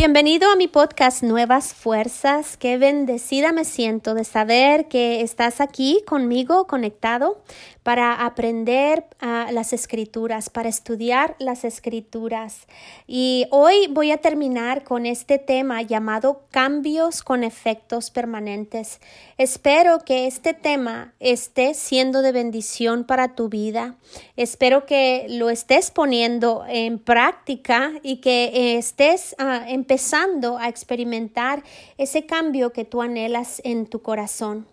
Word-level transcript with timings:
Bienvenido 0.00 0.50
a 0.50 0.56
mi 0.56 0.66
podcast 0.66 1.22
Nuevas 1.22 1.74
Fuerzas. 1.74 2.56
Qué 2.56 2.78
bendecida 2.78 3.52
me 3.52 3.66
siento 3.66 4.14
de 4.14 4.24
saber 4.24 4.88
que 4.88 5.20
estás 5.20 5.60
aquí 5.60 6.02
conmigo 6.06 6.66
conectado 6.66 7.42
para 7.82 8.24
aprender 8.24 9.04
uh, 9.22 9.52
las 9.52 9.72
escrituras, 9.72 10.50
para 10.50 10.68
estudiar 10.68 11.34
las 11.38 11.64
escrituras. 11.64 12.66
Y 13.06 13.46
hoy 13.50 13.88
voy 13.90 14.10
a 14.10 14.18
terminar 14.18 14.84
con 14.84 15.06
este 15.06 15.38
tema 15.38 15.82
llamado 15.82 16.42
cambios 16.50 17.22
con 17.22 17.42
efectos 17.42 18.10
permanentes. 18.10 19.00
Espero 19.38 19.98
que 20.00 20.26
este 20.26 20.54
tema 20.54 21.14
esté 21.20 21.74
siendo 21.74 22.22
de 22.22 22.32
bendición 22.32 23.04
para 23.04 23.34
tu 23.34 23.48
vida. 23.48 23.96
Espero 24.36 24.86
que 24.86 25.26
lo 25.28 25.50
estés 25.50 25.90
poniendo 25.90 26.64
en 26.68 26.98
práctica 26.98 27.92
y 28.02 28.16
que 28.16 28.78
estés 28.78 29.34
uh, 29.38 29.68
empezando 29.90 30.56
a 30.56 30.68
experimentar 30.68 31.64
ese 31.98 32.24
cambio 32.24 32.72
que 32.72 32.84
tú 32.84 33.02
anhelas 33.02 33.60
en 33.64 33.86
tu 33.86 34.02
corazón. 34.02 34.68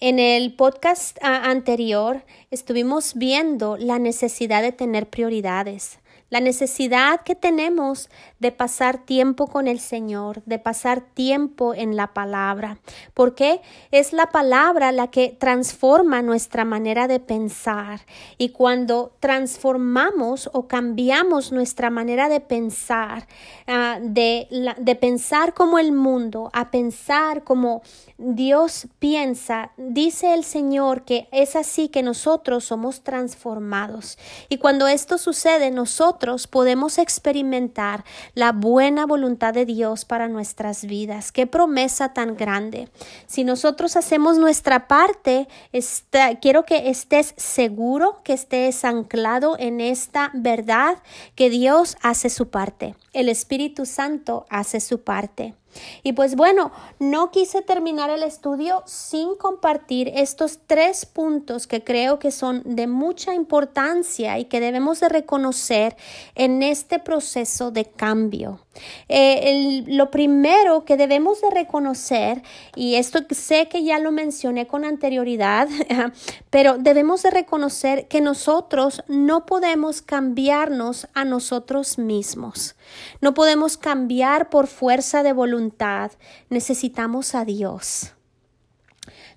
En 0.00 0.18
el 0.18 0.56
podcast 0.56 1.18
ah, 1.22 1.48
anterior 1.48 2.24
estuvimos 2.50 3.14
viendo 3.14 3.76
la 3.76 4.00
necesidad 4.00 4.62
de 4.62 4.72
tener 4.72 5.08
prioridades, 5.08 6.00
la 6.28 6.40
necesidad 6.40 7.20
que 7.20 7.36
tenemos 7.36 8.10
de 8.40 8.50
pasar 8.50 8.98
tiempo 8.98 9.46
con 9.46 9.68
el 9.68 9.78
Señor, 9.78 10.42
de 10.44 10.58
pasar 10.58 11.00
tiempo 11.00 11.72
en 11.72 11.94
la 11.94 12.08
palabra, 12.14 12.78
porque 13.14 13.60
es 13.92 14.12
la 14.12 14.26
palabra 14.26 14.90
la 14.90 15.08
que 15.08 15.28
transforma 15.38 16.22
nuestra 16.22 16.64
manera 16.64 17.06
de 17.06 17.20
pensar. 17.20 18.00
Y 18.38 18.48
cuando 18.48 19.12
transformamos 19.20 20.50
o 20.52 20.66
cambiamos 20.66 21.52
nuestra 21.52 21.90
manera 21.90 22.28
de 22.28 22.40
pensar, 22.40 23.28
uh, 23.68 24.00
de, 24.00 24.48
de 24.78 24.94
pensar 24.96 25.54
como 25.54 25.78
el 25.78 25.92
mundo 25.92 26.50
a 26.52 26.70
pensar 26.72 27.44
como 27.44 27.82
Dios 28.18 28.88
piensa, 28.98 29.70
dice 29.76 30.34
el 30.34 30.42
Señor 30.42 31.04
que 31.04 31.28
es 31.30 31.54
así 31.54 31.88
que 31.88 32.02
nosotros 32.02 32.64
somos 32.64 33.02
transformados. 33.02 34.18
Y 34.48 34.58
cuando 34.58 34.88
esto 34.88 35.18
sucede 35.18 35.70
nosotros 35.70 36.15
podemos 36.46 36.98
experimentar 36.98 38.04
la 38.34 38.52
buena 38.52 39.06
voluntad 39.06 39.54
de 39.54 39.64
Dios 39.64 40.04
para 40.04 40.28
nuestras 40.28 40.84
vidas. 40.84 41.32
Qué 41.32 41.46
promesa 41.46 42.12
tan 42.12 42.36
grande. 42.36 42.88
Si 43.26 43.44
nosotros 43.44 43.96
hacemos 43.96 44.38
nuestra 44.38 44.88
parte, 44.88 45.48
está, 45.72 46.36
quiero 46.36 46.64
que 46.64 46.90
estés 46.90 47.34
seguro, 47.36 48.20
que 48.24 48.32
estés 48.32 48.84
anclado 48.84 49.56
en 49.58 49.80
esta 49.80 50.30
verdad, 50.34 51.02
que 51.34 51.50
Dios 51.50 51.96
hace 52.02 52.30
su 52.30 52.48
parte. 52.48 52.94
El 53.12 53.28
Espíritu 53.28 53.86
Santo 53.86 54.46
hace 54.50 54.80
su 54.80 55.02
parte. 55.02 55.54
Y 56.02 56.12
pues 56.12 56.36
bueno, 56.36 56.72
no 56.98 57.30
quise 57.30 57.62
terminar 57.62 58.10
el 58.10 58.22
estudio 58.22 58.82
sin 58.86 59.34
compartir 59.36 60.12
estos 60.14 60.58
tres 60.66 61.06
puntos 61.06 61.66
que 61.66 61.82
creo 61.82 62.18
que 62.18 62.30
son 62.30 62.62
de 62.64 62.86
mucha 62.86 63.34
importancia 63.34 64.38
y 64.38 64.44
que 64.44 64.60
debemos 64.60 65.00
de 65.00 65.08
reconocer 65.08 65.96
en 66.34 66.62
este 66.62 66.98
proceso 66.98 67.70
de 67.70 67.84
cambio. 67.84 68.60
Eh, 69.08 69.84
lo 69.86 70.10
primero 70.10 70.84
que 70.84 70.96
debemos 70.96 71.40
de 71.40 71.50
reconocer, 71.50 72.42
y 72.74 72.96
esto 72.96 73.20
sé 73.30 73.68
que 73.68 73.84
ya 73.84 73.98
lo 73.98 74.12
mencioné 74.12 74.66
con 74.66 74.84
anterioridad, 74.84 75.68
pero 76.50 76.78
debemos 76.78 77.22
de 77.22 77.30
reconocer 77.30 78.08
que 78.08 78.20
nosotros 78.20 79.02
no 79.08 79.46
podemos 79.46 80.02
cambiarnos 80.02 81.08
a 81.14 81.24
nosotros 81.24 81.98
mismos. 81.98 82.75
No 83.20 83.34
podemos 83.34 83.76
cambiar 83.76 84.50
por 84.50 84.66
fuerza 84.66 85.22
de 85.22 85.32
voluntad. 85.32 86.12
Necesitamos 86.50 87.34
a 87.34 87.44
Dios. 87.44 88.12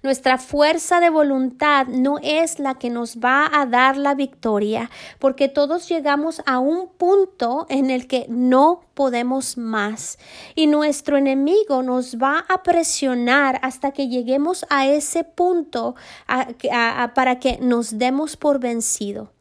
Nuestra 0.01 0.37
fuerza 0.37 1.01
de 1.01 1.09
voluntad 1.09 1.87
no 1.87 2.19
es 2.23 2.57
la 2.57 2.75
que 2.75 2.89
nos 2.89 3.17
va 3.17 3.49
a 3.51 3.65
dar 3.65 3.97
la 3.97 4.15
victoria, 4.15 4.89
porque 5.19 5.49
todos 5.49 5.89
llegamos 5.89 6.41
a 6.45 6.59
un 6.59 6.87
punto 6.87 7.65
en 7.67 7.89
el 7.89 8.07
que 8.07 8.25
no 8.29 8.85
podemos 8.93 9.57
más 9.57 10.17
y 10.55 10.67
nuestro 10.67 11.17
enemigo 11.17 11.83
nos 11.83 12.15
va 12.15 12.45
a 12.47 12.63
presionar 12.63 13.59
hasta 13.61 13.91
que 13.91 14.07
lleguemos 14.07 14.65
a 14.69 14.87
ese 14.87 15.25
punto 15.25 15.95
para 17.13 17.39
que 17.39 17.57
nos 17.61 17.97
demos 17.97 18.37
por 18.37 18.59
vencido. 18.59 19.33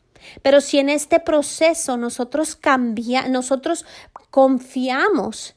Pero 0.43 0.61
si 0.61 0.78
en 0.78 0.89
este 0.89 1.21
proceso 1.21 1.97
nosotros 1.97 2.56
cambiamos, 2.56 3.31
nosotros 3.31 3.84
confiamos 4.31 5.55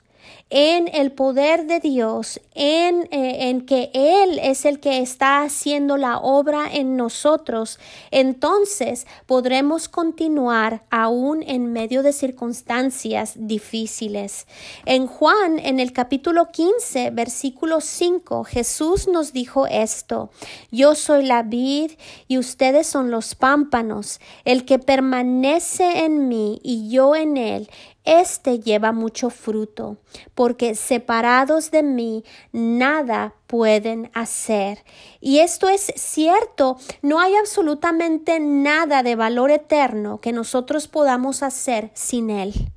en 0.52 0.90
el 0.94 1.14
poder 1.14 1.66
de 1.66 1.80
Dios, 1.80 2.42
en, 2.56 3.08
eh, 3.12 3.50
en, 3.50 3.66
que 3.66 3.90
Él 3.94 4.38
es 4.44 4.66
el 4.66 4.82
que 4.82 5.00
está 5.00 5.44
haciendo 5.44 5.96
la 5.96 6.18
obra 6.18 6.68
en 6.72 6.98
nosotros, 6.98 7.80
entonces 8.12 9.08
podremos 9.26 9.88
continuar 9.88 10.84
aún 10.90 11.42
en 11.42 11.72
medio 11.72 12.04
de 12.04 12.12
circunstancias 12.12 13.34
difíciles. 13.38 14.46
En 14.86 15.08
Juan, 15.08 15.58
en 15.58 15.80
el 15.80 15.94
capítulo 15.94 16.52
15, 16.52 17.12
versículo 17.12 17.80
5, 17.80 18.44
Jesús 18.44 19.08
nos 19.08 19.32
dijo 19.32 19.68
esto, 19.68 20.32
yo 20.70 20.96
soy 20.96 21.24
la 21.24 21.44
vid 21.44 21.92
y 22.28 22.38
ustedes 22.38 22.88
son 22.88 23.10
los 23.10 23.36
pámpanos, 23.36 24.20
el 24.44 24.66
que 24.66 24.80
permanece 24.80 26.04
en 26.04 26.28
mí 26.28 26.60
y 26.62 26.90
yo 26.90 27.16
en 27.16 27.38
él, 27.38 27.70
este 28.04 28.60
lleva 28.60 28.92
mucho 28.92 29.30
fruto, 29.30 29.98
porque 30.36 30.76
separados 30.76 31.72
de 31.72 31.84
mí 31.84 32.24
nada 32.52 33.36
pueden 33.48 34.10
hacer. 34.14 34.84
Y 35.20 35.40
esto 35.40 35.70
es 35.70 35.94
cierto, 35.96 36.78
no 37.02 37.20
hay 37.20 37.36
absolutamente 37.36 38.40
nada 38.40 39.04
de 39.04 39.16
valor 39.16 39.52
eterno 39.52 40.20
que 40.20 40.32
nosotros 40.32 40.88
podamos 40.88 41.44
hacer 41.44 41.92
sin 41.94 42.30
Él. 42.30 42.72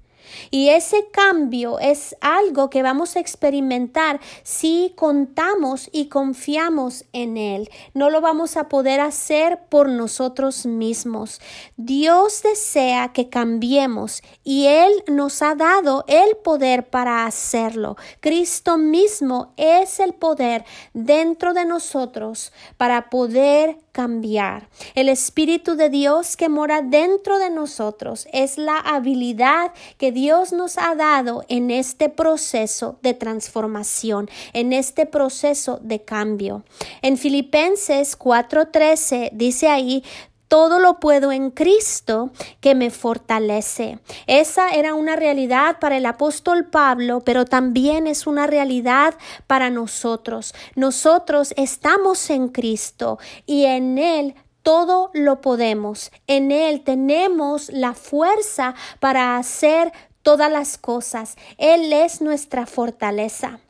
Y 0.51 0.71
ese 0.71 1.07
cambio 1.11 1.79
es 1.79 2.17
algo 2.21 2.71
que 2.71 2.83
vamos 2.83 3.17
a 3.17 3.21
experimentar 3.21 4.21
si 4.43 4.93
contamos 4.97 5.89
y 5.93 6.09
confiamos 6.09 7.05
en 7.13 7.37
Él. 7.37 7.71
No 7.93 8.11
lo 8.11 8.21
vamos 8.21 8.57
a 8.57 8.69
poder 8.69 9.01
hacer 9.01 9.61
por 9.69 9.89
nosotros 9.89 10.67
mismos. 10.67 11.41
Dios 11.77 12.43
desea 12.43 13.13
que 13.13 13.29
cambiemos 13.29 14.23
y 14.43 14.67
Él 14.67 14.93
nos 15.07 15.43
ha 15.43 15.55
dado 15.55 16.05
el 16.09 16.37
poder 16.37 16.89
para 16.89 17.27
hacerlo. 17.27 17.97
Cristo 18.21 18.79
mismo 18.79 19.53
es 19.57 20.01
el 20.01 20.15
poder 20.15 20.65
dentro 20.93 21.55
de 21.55 21.65
nosotros 21.65 22.53
para 22.77 23.11
poder 23.11 23.79
cambiar. 23.93 24.69
El 24.95 25.09
Espíritu 25.09 25.77
de 25.77 25.89
Dios 25.89 26.37
que 26.37 26.49
mora 26.49 26.83
dentro 26.83 27.39
de 27.39 27.51
nosotros 27.51 28.27
es 28.33 28.59
la 28.59 28.79
habilidad 28.79 29.73
que 29.99 30.11
Dios 30.11 30.24
nos 30.53 30.79
ha 30.79 30.95
dado 30.95 31.45
en 31.49 31.71
este 31.71 32.09
proceso 32.09 32.99
de 33.03 33.15
transformación, 33.15 34.29
en 34.53 34.73
este 34.73 35.07
proceso 35.07 35.79
de 35.83 36.03
cambio. 36.03 36.65
En 37.03 37.19
Filipenses 37.19 38.19
4:13 38.19 39.31
dice 39.33 39.69
ahí, 39.69 40.03
todo 40.49 40.79
lo 40.79 41.01
puedo 41.01 41.33
en 41.33 41.51
Cristo 41.51 42.31
que 42.61 42.75
me 42.75 42.91
fortalece. 42.91 43.99
Esa 44.27 44.71
era 44.71 44.95
una 44.95 45.17
realidad 45.17 45.79
para 45.79 45.97
el 45.97 46.07
apóstol 46.07 46.67
Pablo, 46.67 47.21
pero 47.21 47.45
también 47.45 48.07
es 48.07 48.27
una 48.27 48.47
realidad 48.47 49.15
para 49.47 49.69
nosotros. 49.71 50.55
Nosotros 50.75 51.53
estamos 51.57 52.31
en 52.31 52.49
Cristo 52.49 53.19
y 53.47 53.65
en 53.65 53.99
Él 53.99 54.35
todo 54.65 55.11
lo 55.13 55.41
podemos. 55.41 56.11
En 56.27 56.51
Él 56.51 56.83
tenemos 56.83 57.71
la 57.71 57.93
fuerza 57.93 58.75
para 58.99 59.37
hacer 59.37 59.93
todas 60.25 60.51
las 60.51 60.77
cosas. 60.77 61.37
Él 61.59 61.93
es 61.93 62.21
nuestra 62.21 62.67
fortaleza. 62.67 63.61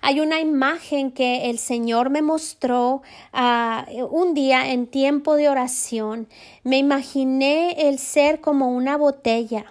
Hay 0.00 0.20
una 0.20 0.38
imagen 0.38 1.10
que 1.10 1.50
el 1.50 1.58
Señor 1.58 2.10
me 2.10 2.22
mostró 2.22 3.02
uh, 3.32 4.04
un 4.04 4.34
día 4.34 4.70
en 4.70 4.86
tiempo 4.86 5.34
de 5.34 5.48
oración. 5.48 6.28
Me 6.62 6.78
imaginé 6.78 7.88
el 7.88 7.98
ser 7.98 8.40
como 8.40 8.68
una 8.68 8.96
botella, 8.96 9.64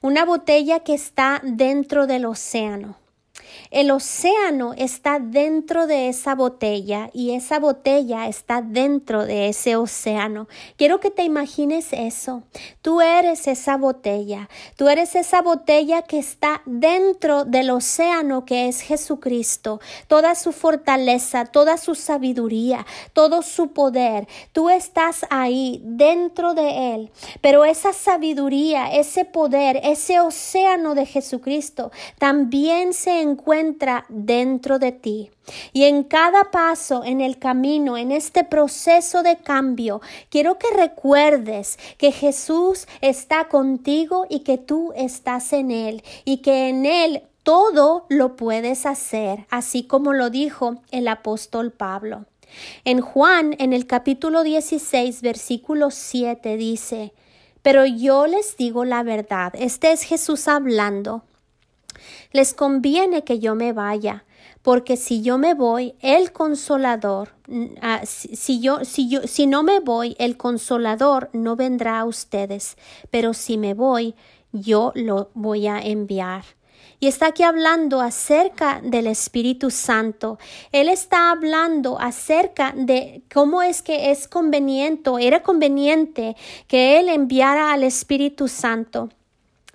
una 0.00 0.24
botella 0.24 0.80
que 0.80 0.94
está 0.94 1.40
dentro 1.44 2.06
del 2.06 2.24
océano. 2.24 2.99
El 3.70 3.90
océano 3.90 4.74
está 4.76 5.18
dentro 5.20 5.86
de 5.86 6.08
esa 6.08 6.34
botella 6.34 7.10
y 7.12 7.32
esa 7.32 7.58
botella 7.58 8.28
está 8.28 8.62
dentro 8.62 9.26
de 9.26 9.48
ese 9.48 9.76
océano. 9.76 10.48
Quiero 10.76 11.00
que 11.00 11.10
te 11.10 11.22
imagines 11.22 11.88
eso. 11.92 12.42
Tú 12.82 13.00
eres 13.00 13.46
esa 13.46 13.76
botella. 13.76 14.48
Tú 14.76 14.88
eres 14.88 15.14
esa 15.14 15.42
botella 15.42 16.02
que 16.02 16.18
está 16.18 16.62
dentro 16.66 17.44
del 17.44 17.70
océano 17.70 18.44
que 18.44 18.68
es 18.68 18.80
Jesucristo. 18.80 19.80
Toda 20.08 20.34
su 20.34 20.52
fortaleza, 20.52 21.46
toda 21.46 21.76
su 21.76 21.94
sabiduría, 21.94 22.86
todo 23.12 23.42
su 23.42 23.72
poder. 23.72 24.26
Tú 24.52 24.70
estás 24.70 25.26
ahí 25.30 25.80
dentro 25.84 26.54
de 26.54 26.94
Él. 26.94 27.10
Pero 27.40 27.64
esa 27.64 27.92
sabiduría, 27.92 28.92
ese 28.92 29.24
poder, 29.24 29.80
ese 29.82 30.20
océano 30.20 30.94
de 30.94 31.06
Jesucristo 31.06 31.90
también 32.18 32.92
se 32.92 33.20
encuentra 33.20 33.39
dentro 34.08 34.78
de 34.78 34.92
ti. 34.92 35.30
Y 35.72 35.84
en 35.84 36.04
cada 36.04 36.50
paso 36.50 37.02
en 37.04 37.20
el 37.20 37.38
camino, 37.38 37.96
en 37.96 38.12
este 38.12 38.44
proceso 38.44 39.22
de 39.22 39.36
cambio, 39.36 40.00
quiero 40.28 40.58
que 40.58 40.68
recuerdes 40.74 41.78
que 41.98 42.12
Jesús 42.12 42.86
está 43.00 43.48
contigo 43.48 44.26
y 44.28 44.40
que 44.40 44.58
tú 44.58 44.92
estás 44.94 45.52
en 45.52 45.70
Él 45.70 46.02
y 46.24 46.38
que 46.38 46.68
en 46.68 46.86
Él 46.86 47.22
todo 47.42 48.06
lo 48.08 48.36
puedes 48.36 48.86
hacer, 48.86 49.46
así 49.50 49.84
como 49.84 50.12
lo 50.12 50.30
dijo 50.30 50.82
el 50.90 51.08
apóstol 51.08 51.72
Pablo. 51.72 52.26
En 52.84 53.00
Juan, 53.00 53.54
en 53.58 53.72
el 53.72 53.86
capítulo 53.86 54.42
16, 54.42 55.22
versículo 55.22 55.90
7, 55.90 56.56
dice, 56.56 57.12
Pero 57.62 57.86
yo 57.86 58.26
les 58.26 58.56
digo 58.56 58.84
la 58.84 59.02
verdad, 59.02 59.52
este 59.56 59.92
es 59.92 60.02
Jesús 60.02 60.48
hablando, 60.48 61.22
les 62.32 62.54
conviene 62.54 63.24
que 63.24 63.38
yo 63.38 63.54
me 63.54 63.72
vaya, 63.72 64.24
porque 64.62 64.96
si 64.96 65.22
yo 65.22 65.38
me 65.38 65.54
voy, 65.54 65.94
el 66.00 66.32
consolador, 66.32 67.30
ah, 67.80 68.02
si, 68.04 68.60
yo, 68.60 68.84
si 68.84 69.08
yo, 69.08 69.22
si 69.26 69.46
no 69.46 69.62
me 69.62 69.80
voy, 69.80 70.16
el 70.18 70.36
consolador 70.36 71.30
no 71.32 71.56
vendrá 71.56 72.00
a 72.00 72.04
ustedes, 72.04 72.76
pero 73.10 73.32
si 73.34 73.56
me 73.56 73.74
voy, 73.74 74.14
yo 74.52 74.92
lo 74.94 75.30
voy 75.34 75.66
a 75.66 75.80
enviar. 75.80 76.44
Y 77.02 77.06
está 77.06 77.28
aquí 77.28 77.42
hablando 77.42 78.02
acerca 78.02 78.82
del 78.84 79.06
Espíritu 79.06 79.70
Santo. 79.70 80.38
Él 80.70 80.90
está 80.90 81.30
hablando 81.30 81.98
acerca 81.98 82.74
de 82.76 83.22
cómo 83.32 83.62
es 83.62 83.80
que 83.80 84.10
es 84.10 84.28
conveniente, 84.28 85.10
era 85.20 85.42
conveniente 85.42 86.36
que 86.66 87.00
Él 87.00 87.08
enviara 87.08 87.72
al 87.72 87.84
Espíritu 87.84 88.48
Santo. 88.48 89.08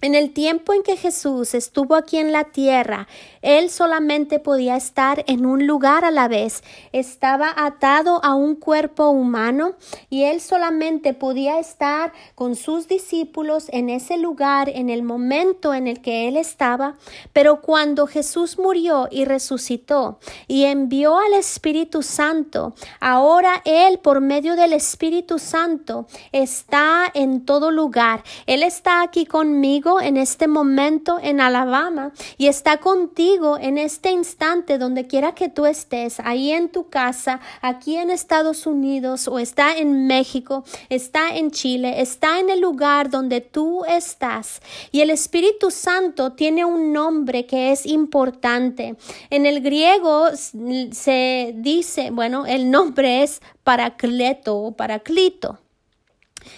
En 0.05 0.13
el 0.13 0.33
tiempo 0.33 0.71
en 0.71 0.83
que 0.83 0.97
Jesús 0.97 1.55
estuvo 1.55 1.95
aquí 1.95 2.17
en 2.17 2.31
la 2.31 2.43
tierra, 2.43 3.07
él 3.41 3.71
solamente 3.71 4.37
podía 4.37 4.75
estar 4.75 5.23
en 5.25 5.47
un 5.47 5.65
lugar 5.65 6.05
a 6.05 6.11
la 6.11 6.27
vez. 6.27 6.61
Estaba 6.91 7.51
atado 7.55 8.23
a 8.23 8.35
un 8.35 8.55
cuerpo 8.55 9.09
humano 9.09 9.73
y 10.11 10.25
él 10.25 10.41
solamente 10.41 11.15
podía 11.15 11.57
estar 11.57 12.13
con 12.35 12.55
sus 12.55 12.87
discípulos 12.87 13.65
en 13.69 13.89
ese 13.89 14.19
lugar 14.19 14.69
en 14.69 14.91
el 14.91 15.01
momento 15.01 15.73
en 15.73 15.87
el 15.87 16.03
que 16.03 16.27
él 16.27 16.37
estaba. 16.37 16.97
Pero 17.33 17.61
cuando 17.61 18.05
Jesús 18.05 18.59
murió 18.59 19.07
y 19.09 19.25
resucitó 19.25 20.19
y 20.47 20.65
envió 20.65 21.17
al 21.17 21.33
Espíritu 21.33 22.03
Santo, 22.03 22.75
ahora 22.99 23.63
él 23.65 23.97
por 23.97 24.21
medio 24.21 24.55
del 24.55 24.73
Espíritu 24.73 25.39
Santo 25.39 26.05
está 26.31 27.09
en 27.11 27.43
todo 27.43 27.71
lugar. 27.71 28.23
Él 28.45 28.61
está 28.61 29.01
aquí 29.01 29.25
conmigo 29.25 29.94
en 30.01 30.17
este 30.17 30.47
momento 30.47 31.19
en 31.21 31.41
Alabama 31.41 32.11
y 32.37 32.47
está 32.47 32.77
contigo 32.77 33.57
en 33.57 33.77
este 33.77 34.11
instante 34.11 34.77
donde 34.77 35.07
quiera 35.07 35.33
que 35.33 35.49
tú 35.49 35.65
estés, 35.65 36.19
ahí 36.19 36.51
en 36.51 36.69
tu 36.69 36.89
casa, 36.89 37.39
aquí 37.61 37.95
en 37.95 38.09
Estados 38.09 38.67
Unidos 38.67 39.27
o 39.27 39.39
está 39.39 39.77
en 39.77 40.07
México, 40.07 40.63
está 40.89 41.35
en 41.35 41.51
Chile, 41.51 42.01
está 42.01 42.39
en 42.39 42.49
el 42.49 42.61
lugar 42.61 43.09
donde 43.09 43.41
tú 43.41 43.83
estás. 43.85 44.61
Y 44.91 45.01
el 45.01 45.09
Espíritu 45.09 45.71
Santo 45.71 46.33
tiene 46.33 46.65
un 46.65 46.93
nombre 46.93 47.45
que 47.45 47.71
es 47.71 47.85
importante. 47.85 48.95
En 49.29 49.45
el 49.45 49.61
griego 49.61 50.27
se 50.35 51.53
dice, 51.57 52.11
bueno, 52.11 52.45
el 52.45 52.71
nombre 52.71 53.23
es 53.23 53.41
Paracleto 53.63 54.57
o 54.57 54.71
Paraclito. 54.71 55.64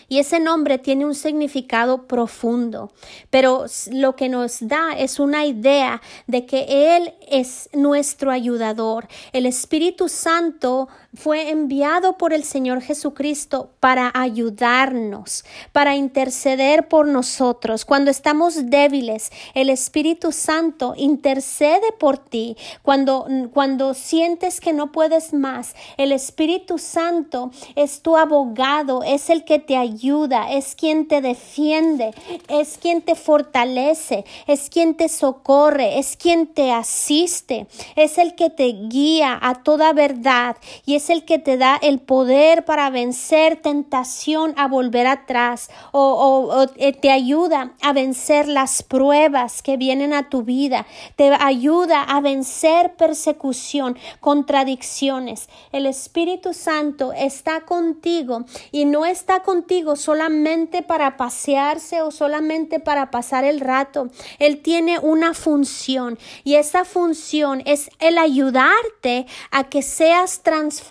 Y 0.08 0.20
ese 0.20 0.40
nombre 0.40 0.78
tiene 0.78 1.06
un 1.06 1.16
significado 1.16 2.08
profundo, 2.08 2.92
pero 3.30 3.66
lo 3.92 4.16
que 4.16 4.30
nos 4.30 4.68
da 4.68 4.94
es 4.98 5.20
una 5.20 5.46
idea 5.46 6.02
de 6.28 6.46
que 6.46 6.96
Él 6.96 7.14
es 7.30 7.70
nuestro 7.74 8.32
ayudador. 8.32 9.08
El 9.34 9.46
Espíritu 9.46 10.10
Santo 10.10 10.88
fue 11.14 11.50
enviado 11.50 12.18
por 12.18 12.34
el 12.34 12.44
Señor 12.44 12.82
Jesucristo 12.82 13.72
para 13.80 14.12
ayudarnos, 14.14 15.46
para 15.72 15.96
interceder 15.96 16.88
por 16.88 17.08
nosotros. 17.08 17.86
Cuando 17.86 18.12
estamos 18.12 18.70
débiles, 18.70 19.32
el 19.54 19.70
Espíritu 19.70 20.32
Santo 20.32 20.94
intercede 20.98 21.92
por 22.00 22.18
ti. 22.18 22.58
Cuando, 22.82 23.28
cuando 23.54 23.94
sientes 23.94 24.60
que 24.60 24.74
no 24.74 24.92
puedes 24.92 25.34
más, 25.34 25.76
el 25.98 26.12
Espíritu 26.12 26.78
Santo 26.78 27.52
es 27.76 28.02
tu 28.02 28.18
abogado, 28.18 29.04
es 29.04 29.30
el 29.30 29.46
que 29.46 29.60
te 29.60 29.78
ayuda, 29.78 30.52
es 30.52 30.76
quien 30.76 31.08
te 31.08 31.22
defiende, 31.22 32.14
es 32.48 32.78
quien 32.78 33.02
te 33.02 33.16
fortalece, 33.16 34.26
es 34.46 34.70
quien 34.70 34.96
te 34.96 35.10
socorre, 35.10 36.00
es 36.00 36.18
quien 36.18 36.48
te 36.48 36.72
asiste, 36.72 37.68
es 37.96 38.18
el 38.18 38.36
que 38.36 38.50
te 38.50 38.68
guía 38.90 39.38
a 39.42 39.64
toda 39.64 39.94
verdad 39.94 40.58
y 40.86 40.97
es 40.98 41.10
el 41.10 41.26
que 41.26 41.40
te 41.40 41.58
da 41.58 41.78
el 41.82 42.00
poder 42.00 42.66
para 42.66 42.90
vencer 42.90 43.62
tentación 43.62 44.54
a 44.58 44.68
volver 44.68 45.08
atrás 45.08 45.70
o, 45.92 46.66
eh, 46.76 46.94
te 46.94 47.12
ayuda 47.12 47.74
a 47.82 47.94
vencer 47.94 48.48
las 48.48 48.84
pruebas 48.84 49.62
que 49.62 49.78
vienen 49.78 50.14
a 50.14 50.30
tu 50.30 50.44
vida, 50.44 50.86
te 51.16 51.32
ayuda 51.40 52.04
a 52.04 52.20
vencer 52.20 52.96
persecución, 52.96 53.98
contradicciones. 54.20 55.50
El 55.72 55.86
Espíritu 55.86 56.54
Santo 56.54 57.14
está 57.14 57.62
contigo 57.62 58.46
y 58.72 58.86
no 58.86 59.06
está 59.06 59.44
contigo 59.44 59.96
solamente 59.96 60.82
para 60.82 61.16
pasearse 61.16 62.02
o 62.02 62.12
solamente 62.12 62.80
para 62.80 63.12
pasar 63.12 63.44
el 63.44 63.60
rato. 63.60 64.10
Él 64.40 64.62
tiene 64.62 65.00
una 65.00 65.34
función 65.34 66.18
y 66.44 66.56
esa 66.56 66.86
función 66.86 67.62
es 67.66 67.90
el 68.00 68.18
ayudarte 68.18 69.28
a 69.52 69.66
que 69.66 69.82
seas 69.82 70.42
transformado, 70.42 70.87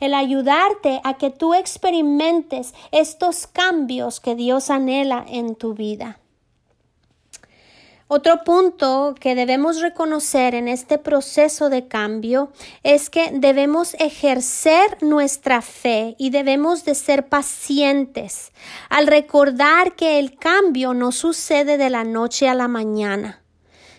el 0.00 0.14
ayudarte 0.14 1.00
a 1.04 1.14
que 1.14 1.30
tú 1.30 1.54
experimentes 1.54 2.74
estos 2.92 3.46
cambios 3.46 4.20
que 4.20 4.34
Dios 4.34 4.70
anhela 4.70 5.24
en 5.28 5.54
tu 5.54 5.74
vida. 5.74 6.18
Otro 8.10 8.42
punto 8.42 9.14
que 9.20 9.34
debemos 9.34 9.82
reconocer 9.82 10.54
en 10.54 10.66
este 10.66 10.96
proceso 10.96 11.68
de 11.68 11.88
cambio 11.88 12.50
es 12.82 13.10
que 13.10 13.30
debemos 13.34 13.92
ejercer 13.98 15.02
nuestra 15.02 15.60
fe 15.60 16.16
y 16.16 16.30
debemos 16.30 16.86
de 16.86 16.94
ser 16.94 17.28
pacientes 17.28 18.52
al 18.88 19.08
recordar 19.08 19.94
que 19.94 20.18
el 20.18 20.38
cambio 20.38 20.94
no 20.94 21.12
sucede 21.12 21.76
de 21.76 21.90
la 21.90 22.04
noche 22.04 22.48
a 22.48 22.54
la 22.54 22.66
mañana, 22.66 23.42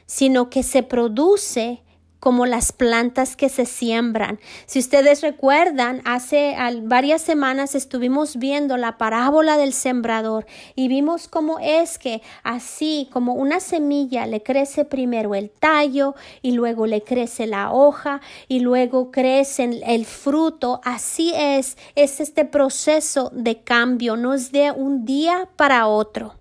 sino 0.08 0.50
que 0.50 0.64
se 0.64 0.82
produce 0.82 1.84
como 2.20 2.46
las 2.46 2.72
plantas 2.72 3.36
que 3.36 3.50
se 3.50 3.66
siembran. 3.66 4.40
Si 4.66 4.80
ustedes 4.80 5.22
recuerdan, 5.22 6.02
hace 6.06 6.56
varias 6.84 7.22
semanas 7.22 7.76
estuvimos 7.76 8.38
viendo 8.38 8.78
la 8.78 8.98
parábola 8.98 9.58
del 9.58 9.74
sembrador 9.74 10.46
y 10.76 10.88
vimos 10.88 11.28
cómo 11.28 11.60
es 11.60 11.98
que 11.98 12.22
así 12.44 13.10
como 13.12 13.34
una 13.34 13.60
semilla 13.60 14.26
le 14.26 14.44
crece 14.44 14.86
primero 14.86 15.36
el 15.36 15.50
tallo 15.50 16.16
y 16.42 16.52
luego 16.52 16.86
le 16.86 17.04
crece 17.04 17.48
la 17.48 17.72
hoja 17.72 18.22
y 18.48 18.60
luego 18.60 19.12
crece 19.12 19.82
el 19.86 20.06
fruto. 20.06 20.82
Así 20.84 21.34
es, 21.36 21.78
es 21.96 22.20
este 22.20 22.46
proceso 22.46 23.32
de 23.34 23.62
cambio, 23.62 24.18
no 24.18 24.34
es 24.34 24.52
de 24.52 24.72
un 24.72 25.06
día 25.06 25.50
para 25.56 25.88
otro. 25.88 26.39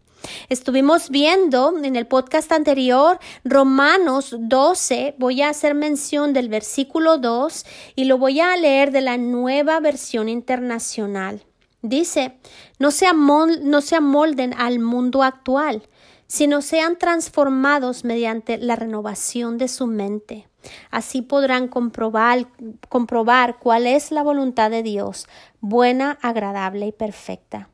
Estuvimos 0.48 1.10
viendo 1.10 1.76
en 1.82 1.96
el 1.96 2.06
podcast 2.06 2.50
anterior 2.52 3.18
Romanos 3.44 4.34
12, 4.38 5.14
voy 5.18 5.42
a 5.42 5.50
hacer 5.50 5.75
mención 5.75 6.32
del 6.32 6.48
versículo 6.48 7.18
2 7.18 7.64
y 7.94 8.04
lo 8.04 8.18
voy 8.18 8.40
a 8.40 8.56
leer 8.56 8.90
de 8.90 9.00
la 9.00 9.18
nueva 9.18 9.80
versión 9.80 10.28
internacional. 10.28 11.44
Dice, 11.82 12.38
no 12.78 12.90
se, 12.90 13.06
no 13.12 13.80
se 13.80 13.96
amolden 13.96 14.54
al 14.54 14.80
mundo 14.80 15.22
actual, 15.22 15.82
sino 16.26 16.60
sean 16.60 16.98
transformados 16.98 18.04
mediante 18.04 18.58
la 18.58 18.76
renovación 18.76 19.58
de 19.58 19.68
su 19.68 19.87
mente. 19.87 20.48
Así 20.90 21.22
podrán 21.22 21.68
comprobar, 21.68 22.46
comprobar 22.88 23.58
cuál 23.58 23.87
es 23.87 24.10
la 24.10 24.22
voluntad 24.22 24.70
de 24.70 24.82
Dios, 24.82 25.26
buena, 25.60 26.18
agradable 26.20 26.87
y 26.87 26.92
perfecta. 26.92 27.70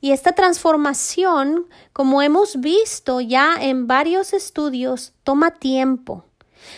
Y 0.00 0.12
esta 0.12 0.32
transformación, 0.32 1.66
como 1.92 2.22
hemos 2.22 2.60
visto 2.60 3.20
ya 3.20 3.56
en 3.60 3.86
varios 3.86 4.32
estudios, 4.32 5.12
toma 5.24 5.50
tiempo. 5.50 6.24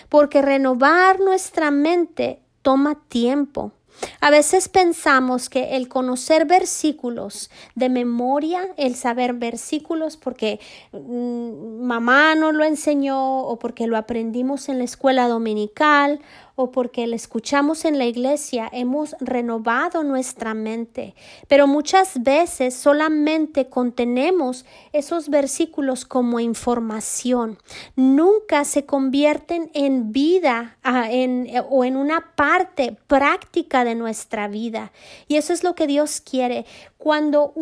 porque 0.09 0.43
renovar 0.43 1.19
nuestra 1.19 1.71
mente 1.73 2.41
toma 2.63 2.95
tiempo. 3.09 3.73
A 4.21 4.31
veces 4.31 4.69
pensamos 4.69 5.49
que 5.49 5.77
el 5.77 5.89
conocer 5.89 6.47
versículos 6.47 7.51
de 7.75 7.89
memoria, 7.89 8.69
el 8.77 8.95
saber 8.95 9.35
versículos 9.35 10.17
porque 10.17 10.61
mm, 10.93 11.83
mamá 11.83 12.35
nos 12.35 12.55
lo 12.55 12.65
enseñó 12.65 13.41
o 13.41 13.59
porque 13.59 13.87
lo 13.87 13.97
aprendimos 13.97 14.69
en 14.69 14.79
la 14.79 14.85
escuela 14.85 15.29
dominical 15.29 16.21
o 16.55 16.71
porque 16.71 17.07
le 17.07 17.17
escuchamos 17.17 17.85
en 17.85 17.99
la 17.99 18.05
iglesia, 18.05 18.69
hemos 18.73 19.17
renovado 19.21 20.05
nuestra 20.05 20.55
mente. 20.55 21.15
Pero 21.49 21.67
muchas 21.67 22.23
veces 22.23 22.75
solamente 22.75 23.69
contenemos 23.69 24.67
esos 24.93 25.29
versículos 25.29 26.05
como 26.05 26.41
información. 26.41 27.59
Nunca 27.97 28.65
se 28.65 28.85
convierten 28.85 29.71
en 29.75 30.13
vida 30.13 30.77
en, 31.11 31.49
o 31.71 31.85
en 31.85 31.97
una 31.97 32.33
parte 32.37 32.97
práctica 33.07 33.85
de 33.85 33.92
nuestra 33.95 34.49
vida. 34.49 34.93
Y 35.29 35.37
eso 35.37 35.53
es 35.53 35.65
lo 35.65 35.75
que 35.75 35.87
Dios 35.87 36.21
quiere. 36.21 36.67
Cuando, 36.99 37.53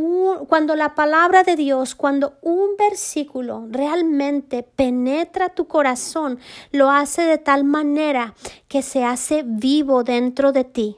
cuando 0.49 0.76
la 0.76 0.94
palabra 0.94 1.42
de 1.42 1.56
Dios, 1.56 1.94
cuando 1.94 2.38
un 2.42 2.76
versículo 2.78 3.66
realmente 3.70 4.62
penetra 4.62 5.50
tu 5.50 5.66
corazón, 5.66 6.38
lo 6.72 6.90
hace 6.90 7.22
de 7.22 7.38
tal 7.38 7.64
manera 7.64 8.34
que 8.68 8.82
se 8.82 9.04
hace 9.04 9.42
vivo 9.44 10.04
dentro 10.04 10.52
de 10.52 10.64
ti 10.64 10.96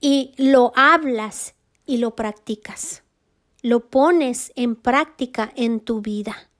y 0.00 0.32
lo 0.36 0.72
hablas 0.74 1.54
y 1.86 1.98
lo 1.98 2.14
practicas. 2.14 3.02
Lo 3.62 3.88
pones 3.90 4.52
en 4.56 4.74
práctica 4.74 5.52
en 5.54 5.80
tu 5.80 6.00
vida. 6.00 6.50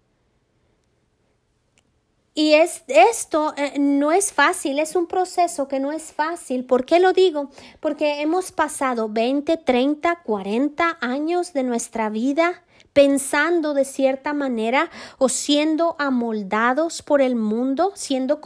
Y 2.35 2.55
es, 2.55 2.83
esto 2.89 3.53
eh, 3.59 3.79
no 3.79 4.11
es 4.11 4.33
fácil, 4.33 4.79
es 4.79 4.97
un 4.97 5.07
proceso 5.07 5.69
que 5.69 5.81
no 5.81 5.93
es 5.93 6.13
fácil. 6.13 6.65
¿Por 6.65 6.87
qué 6.87 6.99
lo 6.99 7.13
digo? 7.13 7.51
Porque 7.79 8.23
hemos 8.23 8.53
pasado 8.53 9.11
20, 9.11 9.59
30, 9.59 10.23
40 10.23 10.99
años 11.01 11.53
de 11.53 11.63
nuestra 11.63 12.09
vida 12.09 12.63
pensando 12.93 13.75
de 13.75 13.85
cierta 13.85 14.33
manera 14.33 14.91
o 15.19 15.29
siendo 15.29 15.97
amoldados 15.99 17.03
por 17.03 17.21
el 17.21 17.37
mundo, 17.37 17.93
siendo, 17.95 18.41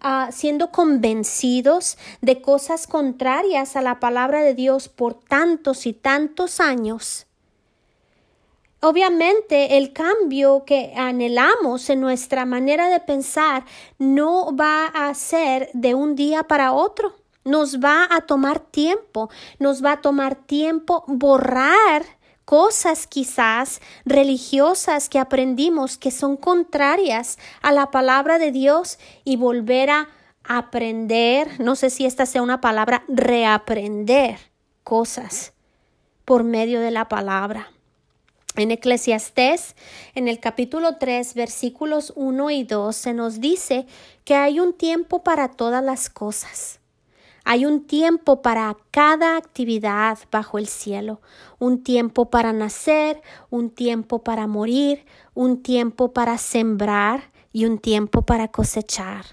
ah, 0.00 0.28
siendo 0.32 0.70
convencidos 0.70 1.98
de 2.20 2.40
cosas 2.40 2.86
contrarias 2.86 3.76
a 3.76 3.82
la 3.82 4.00
palabra 4.00 4.42
de 4.42 4.54
Dios 4.54 4.88
por 4.88 5.14
tantos 5.14 5.86
y 5.86 5.92
tantos 5.92 6.60
años. 6.60 7.27
Obviamente 8.80 9.76
el 9.76 9.92
cambio 9.92 10.64
que 10.64 10.92
anhelamos 10.96 11.90
en 11.90 12.00
nuestra 12.00 12.46
manera 12.46 12.88
de 12.88 13.00
pensar 13.00 13.64
no 13.98 14.54
va 14.54 14.86
a 14.86 15.12
ser 15.14 15.68
de 15.72 15.94
un 15.94 16.14
día 16.14 16.44
para 16.44 16.72
otro. 16.72 17.16
Nos 17.44 17.80
va 17.80 18.06
a 18.08 18.20
tomar 18.20 18.60
tiempo, 18.60 19.30
nos 19.58 19.84
va 19.84 19.92
a 19.92 20.00
tomar 20.00 20.36
tiempo 20.36 21.02
borrar 21.08 22.04
cosas 22.44 23.06
quizás 23.06 23.80
religiosas 24.04 25.08
que 25.08 25.18
aprendimos 25.18 25.98
que 25.98 26.10
son 26.10 26.36
contrarias 26.36 27.36
a 27.62 27.72
la 27.72 27.90
palabra 27.90 28.38
de 28.38 28.52
Dios 28.52 28.98
y 29.24 29.36
volver 29.36 29.90
a 29.90 30.08
aprender, 30.44 31.60
no 31.60 31.74
sé 31.74 31.90
si 31.90 32.06
esta 32.06 32.26
sea 32.26 32.42
una 32.42 32.60
palabra, 32.60 33.04
reaprender 33.08 34.38
cosas 34.84 35.52
por 36.24 36.44
medio 36.44 36.80
de 36.80 36.90
la 36.90 37.08
palabra. 37.08 37.70
En 38.58 38.72
Eclesiastés, 38.72 39.76
en 40.16 40.26
el 40.26 40.40
capítulo 40.40 40.96
3, 40.96 41.34
versículos 41.34 42.12
1 42.16 42.50
y 42.50 42.64
2, 42.64 42.96
se 42.96 43.14
nos 43.14 43.40
dice 43.40 43.86
que 44.24 44.34
hay 44.34 44.58
un 44.58 44.72
tiempo 44.72 45.22
para 45.22 45.46
todas 45.46 45.82
las 45.82 46.10
cosas. 46.10 46.80
Hay 47.44 47.66
un 47.66 47.86
tiempo 47.86 48.42
para 48.42 48.76
cada 48.90 49.36
actividad 49.36 50.18
bajo 50.32 50.58
el 50.58 50.66
cielo, 50.66 51.20
un 51.60 51.84
tiempo 51.84 52.30
para 52.30 52.52
nacer, 52.52 53.22
un 53.48 53.70
tiempo 53.70 54.24
para 54.24 54.48
morir, 54.48 55.06
un 55.34 55.62
tiempo 55.62 56.12
para 56.12 56.36
sembrar 56.36 57.30
y 57.52 57.64
un 57.64 57.78
tiempo 57.78 58.22
para 58.22 58.48
cosechar. 58.48 59.24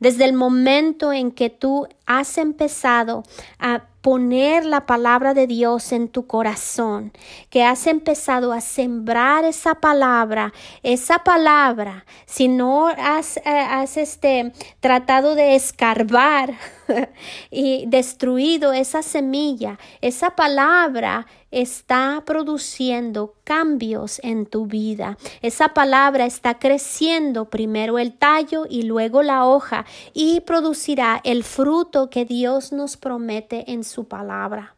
Desde 0.00 0.24
el 0.24 0.32
momento 0.32 1.12
en 1.12 1.32
que 1.32 1.50
tú 1.50 1.86
has 2.06 2.38
empezado 2.38 3.24
a 3.58 3.88
poner 4.04 4.66
la 4.66 4.84
palabra 4.84 5.32
de 5.32 5.46
Dios 5.46 5.90
en 5.90 6.08
tu 6.08 6.26
corazón, 6.26 7.10
que 7.48 7.64
has 7.64 7.86
empezado 7.86 8.52
a 8.52 8.60
sembrar 8.60 9.46
esa 9.46 9.76
palabra, 9.76 10.52
esa 10.82 11.20
palabra, 11.20 12.04
si 12.26 12.46
no 12.46 12.88
has, 12.88 13.38
eh, 13.38 13.42
has 13.46 13.96
este, 13.96 14.52
tratado 14.80 15.34
de 15.34 15.54
escarbar 15.54 16.52
y 17.50 17.86
destruido 17.86 18.74
esa 18.74 19.00
semilla, 19.02 19.78
esa 20.02 20.36
palabra 20.36 21.26
está 21.60 22.22
produciendo 22.26 23.34
cambios 23.44 24.20
en 24.22 24.46
tu 24.46 24.66
vida. 24.66 25.16
Esa 25.42 25.68
palabra 25.68 26.26
está 26.26 26.58
creciendo 26.58 27.50
primero 27.50 27.98
el 27.98 28.16
tallo 28.16 28.66
y 28.68 28.82
luego 28.82 29.22
la 29.22 29.46
hoja 29.46 29.84
y 30.12 30.40
producirá 30.40 31.20
el 31.24 31.44
fruto 31.44 32.10
que 32.10 32.24
Dios 32.24 32.72
nos 32.72 32.96
promete 32.96 33.72
en 33.72 33.84
su 33.84 34.08
palabra. 34.08 34.74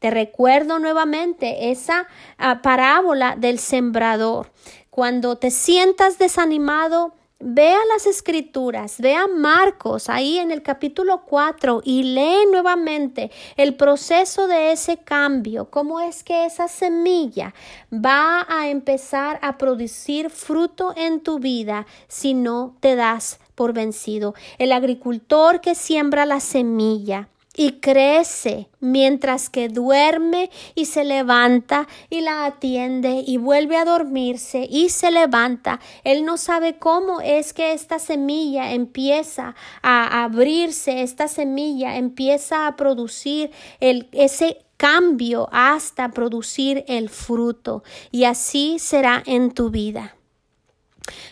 Te 0.00 0.10
recuerdo 0.10 0.78
nuevamente 0.78 1.70
esa 1.70 2.08
ah, 2.38 2.62
parábola 2.62 3.36
del 3.36 3.58
sembrador. 3.58 4.50
Cuando 4.88 5.36
te 5.36 5.50
sientas 5.50 6.18
desanimado, 6.18 7.14
Vea 7.42 7.78
las 7.90 8.06
escrituras, 8.06 8.96
vea 8.98 9.26
Marcos 9.26 10.10
ahí 10.10 10.38
en 10.38 10.50
el 10.50 10.62
capítulo 10.62 11.22
4 11.24 11.80
y 11.82 12.02
lee 12.02 12.44
nuevamente 12.52 13.30
el 13.56 13.76
proceso 13.76 14.46
de 14.46 14.72
ese 14.72 14.98
cambio, 14.98 15.70
cómo 15.70 16.00
es 16.00 16.22
que 16.22 16.44
esa 16.44 16.68
semilla 16.68 17.54
va 17.90 18.46
a 18.46 18.68
empezar 18.68 19.38
a 19.40 19.56
producir 19.56 20.28
fruto 20.28 20.92
en 20.94 21.22
tu 21.22 21.38
vida 21.38 21.86
si 22.08 22.34
no 22.34 22.76
te 22.80 22.94
das 22.94 23.40
por 23.54 23.72
vencido. 23.72 24.34
El 24.58 24.70
agricultor 24.70 25.62
que 25.62 25.74
siembra 25.74 26.26
la 26.26 26.40
semilla 26.40 27.30
y 27.60 27.72
crece 27.72 28.70
mientras 28.80 29.50
que 29.50 29.68
duerme 29.68 30.48
y 30.74 30.86
se 30.86 31.04
levanta 31.04 31.88
y 32.08 32.22
la 32.22 32.46
atiende 32.46 33.22
y 33.26 33.36
vuelve 33.36 33.76
a 33.76 33.84
dormirse 33.84 34.66
y 34.70 34.88
se 34.88 35.10
levanta. 35.10 35.78
Él 36.02 36.24
no 36.24 36.38
sabe 36.38 36.78
cómo 36.78 37.20
es 37.20 37.52
que 37.52 37.74
esta 37.74 37.98
semilla 37.98 38.72
empieza 38.72 39.54
a 39.82 40.24
abrirse, 40.24 41.02
esta 41.02 41.28
semilla 41.28 41.98
empieza 41.98 42.66
a 42.66 42.76
producir 42.76 43.50
el, 43.80 44.08
ese 44.12 44.64
cambio 44.78 45.50
hasta 45.52 46.12
producir 46.12 46.82
el 46.88 47.10
fruto 47.10 47.84
y 48.10 48.24
así 48.24 48.78
será 48.78 49.22
en 49.26 49.50
tu 49.50 49.68
vida. 49.68 50.16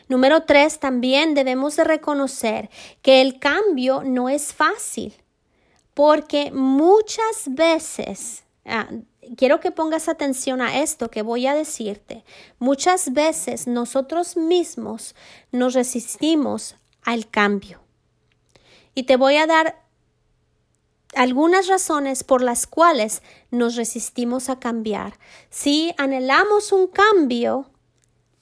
Número 0.09 0.43
tres, 0.43 0.79
también 0.79 1.33
debemos 1.33 1.77
de 1.77 1.85
reconocer 1.85 2.69
que 3.01 3.23
el 3.23 3.39
cambio 3.39 4.03
no 4.05 4.29
es 4.29 4.53
fácil 4.53 5.15
porque 5.99 6.53
muchas 6.53 7.47
veces, 7.49 8.45
ah, 8.65 8.87
quiero 9.37 9.59
que 9.59 9.73
pongas 9.73 10.09
atención 10.09 10.61
a 10.61 10.81
esto 10.81 11.11
que 11.11 11.23
voy 11.23 11.49
a 11.49 11.55
decirte, 11.55 12.25
muchas 12.61 13.13
veces 13.15 13.67
nosotros 13.67 14.37
mismos 14.37 15.17
nos 15.51 15.75
resistimos 15.75 16.77
al 17.03 17.29
cambio. 17.29 17.81
Y 18.95 19.03
te 19.03 19.17
voy 19.17 19.39
a 19.39 19.49
dar 19.49 19.83
algunas 21.17 21.67
razones 21.67 22.23
por 22.23 22.43
las 22.43 22.69
cuales 22.69 23.21
nos 23.51 23.75
resistimos 23.75 24.51
a 24.51 24.61
cambiar. 24.61 25.19
Si 25.51 25.93
anhelamos 25.99 26.71
un 26.71 26.87
cambio, 26.87 27.73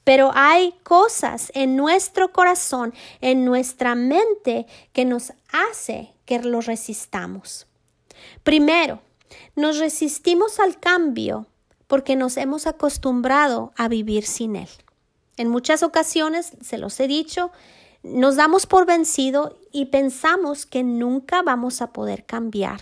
pero 0.05 0.31
hay 0.35 0.73
cosas 0.83 1.51
en 1.55 1.75
nuestro 1.75 2.35
corazón, 2.35 2.93
en 3.23 3.47
nuestra 3.47 3.95
mente, 3.95 4.67
que 4.93 5.07
nos 5.07 5.33
hace 5.71 6.16
que 6.27 6.41
lo 6.41 6.61
resistamos. 6.61 7.67
Primero, 8.43 9.01
nos 9.55 9.79
resistimos 9.79 10.61
al 10.61 10.79
cambio 10.79 11.47
porque 11.87 12.17
nos 12.17 12.37
hemos 12.37 12.67
acostumbrado 12.67 13.73
a 13.77 13.89
vivir 13.89 14.27
sin 14.27 14.57
él. 14.57 14.69
En 15.37 15.49
muchas 15.49 15.83
ocasiones, 15.83 16.53
se 16.61 16.79
los 16.79 16.99
he 17.01 17.09
dicho, 17.09 17.51
nos 18.03 18.37
damos 18.37 18.67
por 18.67 18.87
vencido 18.87 19.59
y 19.73 19.87
pensamos 19.87 20.67
que 20.67 20.83
nunca 20.83 21.43
vamos 21.43 21.83
a 21.83 21.93
poder 21.93 22.25
cambiar. 22.25 22.81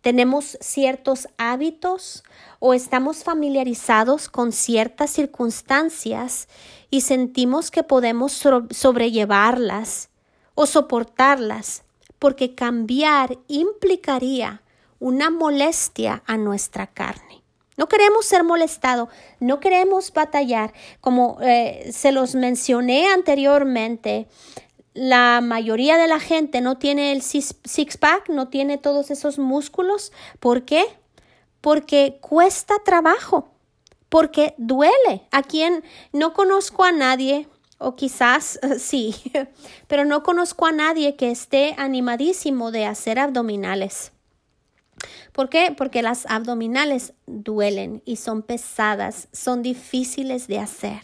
Tenemos 0.00 0.56
ciertos 0.60 1.28
hábitos 1.38 2.22
o 2.60 2.74
estamos 2.74 3.24
familiarizados 3.24 4.28
con 4.28 4.52
ciertas 4.52 5.10
circunstancias 5.10 6.48
y 6.90 7.00
sentimos 7.00 7.70
que 7.70 7.82
podemos 7.82 8.32
sobrellevarlas 8.70 10.10
o 10.54 10.66
soportarlas 10.66 11.82
porque 12.18 12.54
cambiar 12.54 13.38
implicaría 13.48 14.62
una 14.98 15.30
molestia 15.30 16.22
a 16.26 16.36
nuestra 16.36 16.88
carne. 16.88 17.42
No 17.76 17.88
queremos 17.88 18.26
ser 18.26 18.42
molestados, 18.42 19.08
no 19.38 19.60
queremos 19.60 20.12
batallar. 20.12 20.72
Como 21.00 21.38
eh, 21.40 21.88
se 21.92 22.10
los 22.10 22.34
mencioné 22.34 23.06
anteriormente, 23.06 24.26
la 24.94 25.40
mayoría 25.40 25.96
de 25.96 26.08
la 26.08 26.18
gente 26.18 26.60
no 26.60 26.76
tiene 26.76 27.12
el 27.12 27.22
six-pack, 27.22 28.30
no 28.30 28.48
tiene 28.48 28.78
todos 28.78 29.12
esos 29.12 29.38
músculos. 29.38 30.12
¿Por 30.40 30.64
qué? 30.64 30.84
Porque 31.60 32.18
cuesta 32.20 32.74
trabajo, 32.84 33.52
porque 34.08 34.54
duele. 34.58 35.22
A 35.30 35.44
quien 35.44 35.84
no 36.12 36.34
conozco 36.34 36.82
a 36.82 36.90
nadie, 36.90 37.46
o 37.78 37.96
quizás 37.96 38.58
sí, 38.78 39.14
pero 39.86 40.04
no 40.04 40.22
conozco 40.22 40.66
a 40.66 40.72
nadie 40.72 41.16
que 41.16 41.30
esté 41.30 41.74
animadísimo 41.78 42.70
de 42.70 42.86
hacer 42.86 43.18
abdominales. 43.18 44.12
¿Por 45.32 45.48
qué? 45.48 45.72
Porque 45.76 46.02
las 46.02 46.26
abdominales 46.26 47.14
duelen 47.26 48.02
y 48.04 48.16
son 48.16 48.42
pesadas, 48.42 49.28
son 49.32 49.62
difíciles 49.62 50.48
de 50.48 50.58
hacer. 50.58 51.02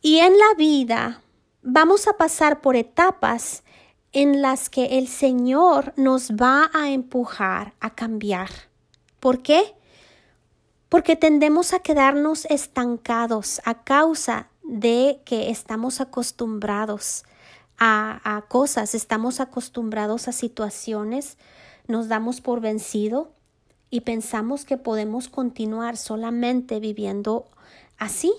Y 0.00 0.18
en 0.18 0.38
la 0.38 0.54
vida 0.56 1.22
vamos 1.62 2.06
a 2.06 2.16
pasar 2.16 2.60
por 2.60 2.76
etapas 2.76 3.64
en 4.12 4.42
las 4.42 4.68
que 4.68 4.98
el 4.98 5.08
Señor 5.08 5.92
nos 5.96 6.32
va 6.32 6.70
a 6.72 6.90
empujar 6.90 7.74
a 7.80 7.94
cambiar. 7.94 8.50
¿Por 9.18 9.42
qué? 9.42 9.74
Porque 10.88 11.16
tendemos 11.16 11.72
a 11.72 11.80
quedarnos 11.80 12.44
estancados 12.46 13.60
a 13.64 13.82
causa 13.82 14.51
de 14.72 15.20
que 15.26 15.50
estamos 15.50 16.00
acostumbrados 16.00 17.24
a, 17.78 18.44
cosas, 18.48 18.94
estamos 18.94 19.38
acostumbrados 19.38 20.28
a 20.28 20.32
situaciones, 20.32 21.36
nos 21.88 22.08
damos 22.08 22.40
por 22.40 22.60
vencido 22.60 23.32
y 23.90 24.00
pensamos 24.00 24.64
que 24.64 24.78
podemos 24.78 25.28
continuar 25.28 25.98
solamente 25.98 26.80
viviendo 26.80 27.50
así. 27.98 28.32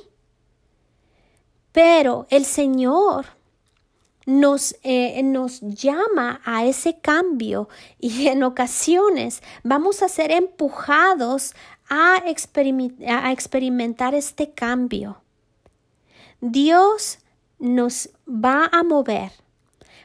Pero 1.71 2.25
el 2.31 2.45
Señor 2.45 3.25
nos, 4.25 4.75
eh, 4.81 5.21
nos 5.23 5.61
llama 5.61 6.41
a 6.45 6.65
ese 6.65 6.97
cambio 6.99 7.69
y 7.99 8.27
en 8.29 8.41
ocasiones 8.41 9.43
vamos 9.63 10.01
a 10.01 10.09
ser 10.09 10.31
empujados 10.31 11.53
a, 11.89 12.23
a 12.23 13.31
experimentar 13.31 14.15
este 14.15 14.51
cambio. 14.51 15.22
Dios 16.45 17.19
nos 17.57 18.09
va 18.27 18.69
a 18.73 18.83
mover 18.83 19.31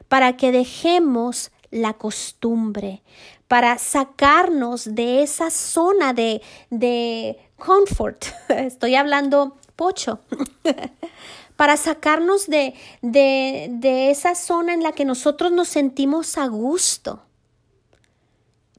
para 0.07 0.37
que 0.37 0.53
dejemos 0.53 1.51
la 1.73 1.95
costumbre, 1.95 3.03
para 3.49 3.77
sacarnos 3.79 4.95
de 4.95 5.25
esa 5.25 5.51
zona 5.51 6.13
de, 6.13 6.41
de 6.71 7.37
comfort. 7.57 8.27
Estoy 8.51 8.95
hablando 8.95 9.57
pocho. 9.75 10.21
para 11.57 11.77
sacarnos 11.77 12.47
de, 12.47 12.75
de, 13.03 13.67
de 13.73 14.11
esa 14.11 14.37
zona 14.37 14.75
en 14.75 14.85
la 14.85 14.93
que 14.93 15.05
nosotros 15.05 15.51
nos 15.51 15.67
sentimos 15.67 16.39
a 16.39 16.47
gusto, 16.47 17.21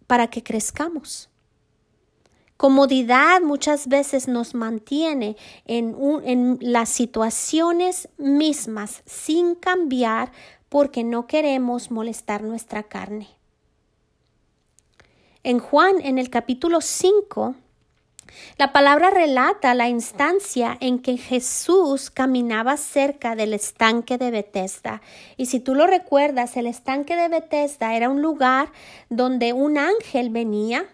para 0.07 0.29
que 0.29 0.43
crezcamos. 0.43 1.29
Comodidad 2.59 3.39
muchas 3.39 3.87
veces 3.87 4.27
nos 4.27 4.53
mantiene 4.53 5.37
en, 5.63 6.57
las 6.59 6.89
situaciones 6.89 8.09
mismas 8.17 9.01
sin 9.05 9.55
cambiar 9.55 10.33
porque 10.67 11.05
no 11.05 11.25
queremos 11.25 11.89
molestar 11.89 12.43
nuestra 12.43 12.83
carne. 12.83 13.29
En 15.43 15.59
Juan, 15.59 16.01
en 16.01 16.17
el 16.17 16.29
capítulo 16.29 16.81
5, 16.81 17.55
la 18.57 18.73
palabra 18.73 19.09
relata 19.09 19.73
la 19.73 19.87
instancia 19.87 20.75
en 20.81 20.99
que 20.99 21.15
Jesús 21.15 22.09
caminaba 22.09 22.75
cerca 22.75 23.37
del 23.37 23.53
estanque 23.53 24.17
de 24.17 24.31
Bethesda. 24.31 25.01
Y 25.37 25.45
si 25.45 25.61
tú 25.61 25.75
lo 25.75 25.87
recuerdas, 25.87 26.57
el 26.57 26.67
estanque 26.67 27.15
de 27.15 27.29
Bethesda 27.29 27.95
era 27.95 28.09
un 28.09 28.21
lugar 28.21 28.69
donde 29.09 29.53
un 29.53 29.77
ángel 29.77 30.29
venía 30.29 30.85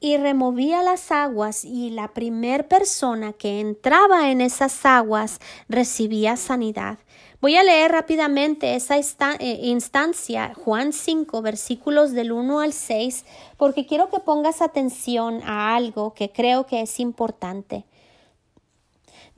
y 0.00 0.16
removía 0.16 0.82
las 0.82 1.12
aguas 1.12 1.64
y 1.64 1.90
la 1.90 2.08
primer 2.08 2.66
persona 2.66 3.32
que 3.34 3.60
entraba 3.60 4.30
en 4.30 4.40
esas 4.40 4.84
aguas 4.84 5.38
recibía 5.68 6.36
sanidad. 6.36 6.98
Voy 7.42 7.56
a 7.56 7.62
leer 7.62 7.92
rápidamente 7.92 8.74
esa 8.74 8.98
eh, 8.98 9.60
instancia, 9.62 10.52
Juan 10.54 10.92
5, 10.92 11.40
versículos 11.40 12.12
del 12.12 12.32
1 12.32 12.60
al 12.60 12.72
6, 12.74 13.24
porque 13.56 13.86
quiero 13.86 14.10
que 14.10 14.18
pongas 14.20 14.60
atención 14.60 15.40
a 15.44 15.74
algo 15.74 16.12
que 16.12 16.30
creo 16.32 16.66
que 16.66 16.82
es 16.82 17.00
importante. 17.00 17.84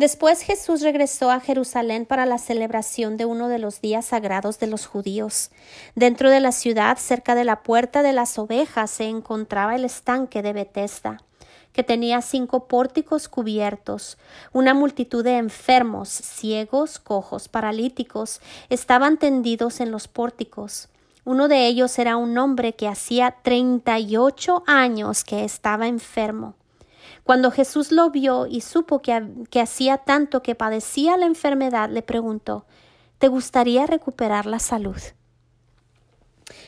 Después 0.03 0.43
Jesús 0.43 0.81
regresó 0.81 1.31
a 1.31 1.39
Jerusalén 1.39 2.07
para 2.07 2.27
la 2.27 2.39
celebración 2.39 3.17
de 3.17 3.25
uno 3.25 3.47
de 3.47 3.61
los 3.61 3.81
días 3.81 4.07
sagrados 4.07 4.59
de 4.59 4.67
los 4.67 4.85
judíos. 4.85 5.53
Dentro 5.95 6.29
de 6.29 6.41
la 6.41 6.51
ciudad, 6.51 6.99
cerca 6.99 7.37
de 7.37 7.45
la 7.45 7.63
puerta 7.63 8.03
de 8.03 8.13
las 8.13 8.37
ovejas, 8.37 8.91
se 8.91 9.05
encontraba 9.05 9.77
el 9.77 9.85
estanque 9.85 10.43
de 10.43 10.53
Betesda, 10.53 11.23
que 11.73 11.85
tenía 11.85 12.21
cinco 12.21 12.67
pórticos 12.67 13.29
cubiertos. 13.29 14.19
Una 14.53 14.75
multitud 14.75 15.23
de 15.23 15.37
enfermos, 15.37 16.09
ciegos, 16.09 16.99
cojos, 16.99 17.47
paralíticos, 17.47 18.41
estaban 18.71 19.19
tendidos 19.19 19.79
en 19.79 19.93
los 19.93 20.09
pórticos. 20.09 20.89
Uno 21.25 21.47
de 21.47 21.69
ellos 21.69 21.97
era 22.01 22.17
un 22.17 22.37
hombre 22.39 22.73
que 22.73 22.89
hacía 22.89 23.37
treinta 23.45 24.01
y 24.01 24.17
ocho 24.17 24.65
años 24.67 25.23
que 25.23 25.45
estaba 25.45 25.87
enfermo. 25.87 26.57
Cuando 27.25 27.51
Jesús 27.51 27.93
lo 27.93 28.11
vio 28.11 28.47
y 28.47 28.61
supo 28.61 29.01
que, 29.01 29.23
que 29.51 29.61
hacía 29.61 29.99
tanto 29.99 30.43
que 30.43 30.55
padecía 30.55 31.17
la 31.17 31.27
enfermedad, 31.27 31.89
le 31.91 32.03
preguntó 32.03 32.67
¿Te 33.19 33.29
gustaría 33.29 33.87
recuperar 33.87 34.47
la 34.47 34.59
salud? 34.59 35.01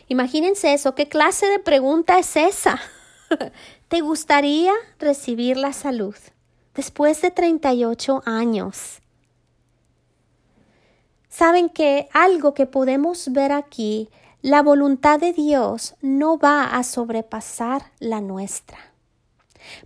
Imagínense 0.07 0.73
eso, 0.73 0.95
¿qué 0.95 1.09
clase 1.09 1.47
de 1.47 1.59
pregunta 1.59 2.19
es 2.19 2.37
esa? 2.37 2.81
¿Te 3.89 4.01
gustaría 4.03 4.73
recibir 5.01 5.57
la 5.57 5.73
salud 5.73 6.15
después 6.75 7.21
de 7.23 7.33
38 7.33 8.23
años? 8.25 9.01
Saben 11.29 11.69
que 11.69 12.09
algo 12.13 12.55
que 12.55 12.67
podemos 12.67 13.33
ver 13.33 13.51
aquí, 13.51 14.09
la 14.41 14.63
voluntad 14.63 15.19
de 15.19 15.33
Dios 15.33 15.97
no 16.01 16.39
va 16.39 16.67
a 16.67 16.85
sobrepasar 16.85 17.91
la 17.99 18.21
nuestra. 18.21 18.94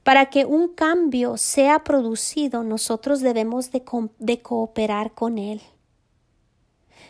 Para 0.02 0.26
que 0.26 0.44
un 0.44 0.68
cambio 0.68 1.36
sea 1.36 1.84
producido, 1.84 2.64
nosotros 2.64 3.20
debemos 3.20 3.70
de, 3.70 3.82
de 4.18 4.42
cooperar 4.42 5.12
con 5.12 5.38
Él. 5.38 5.60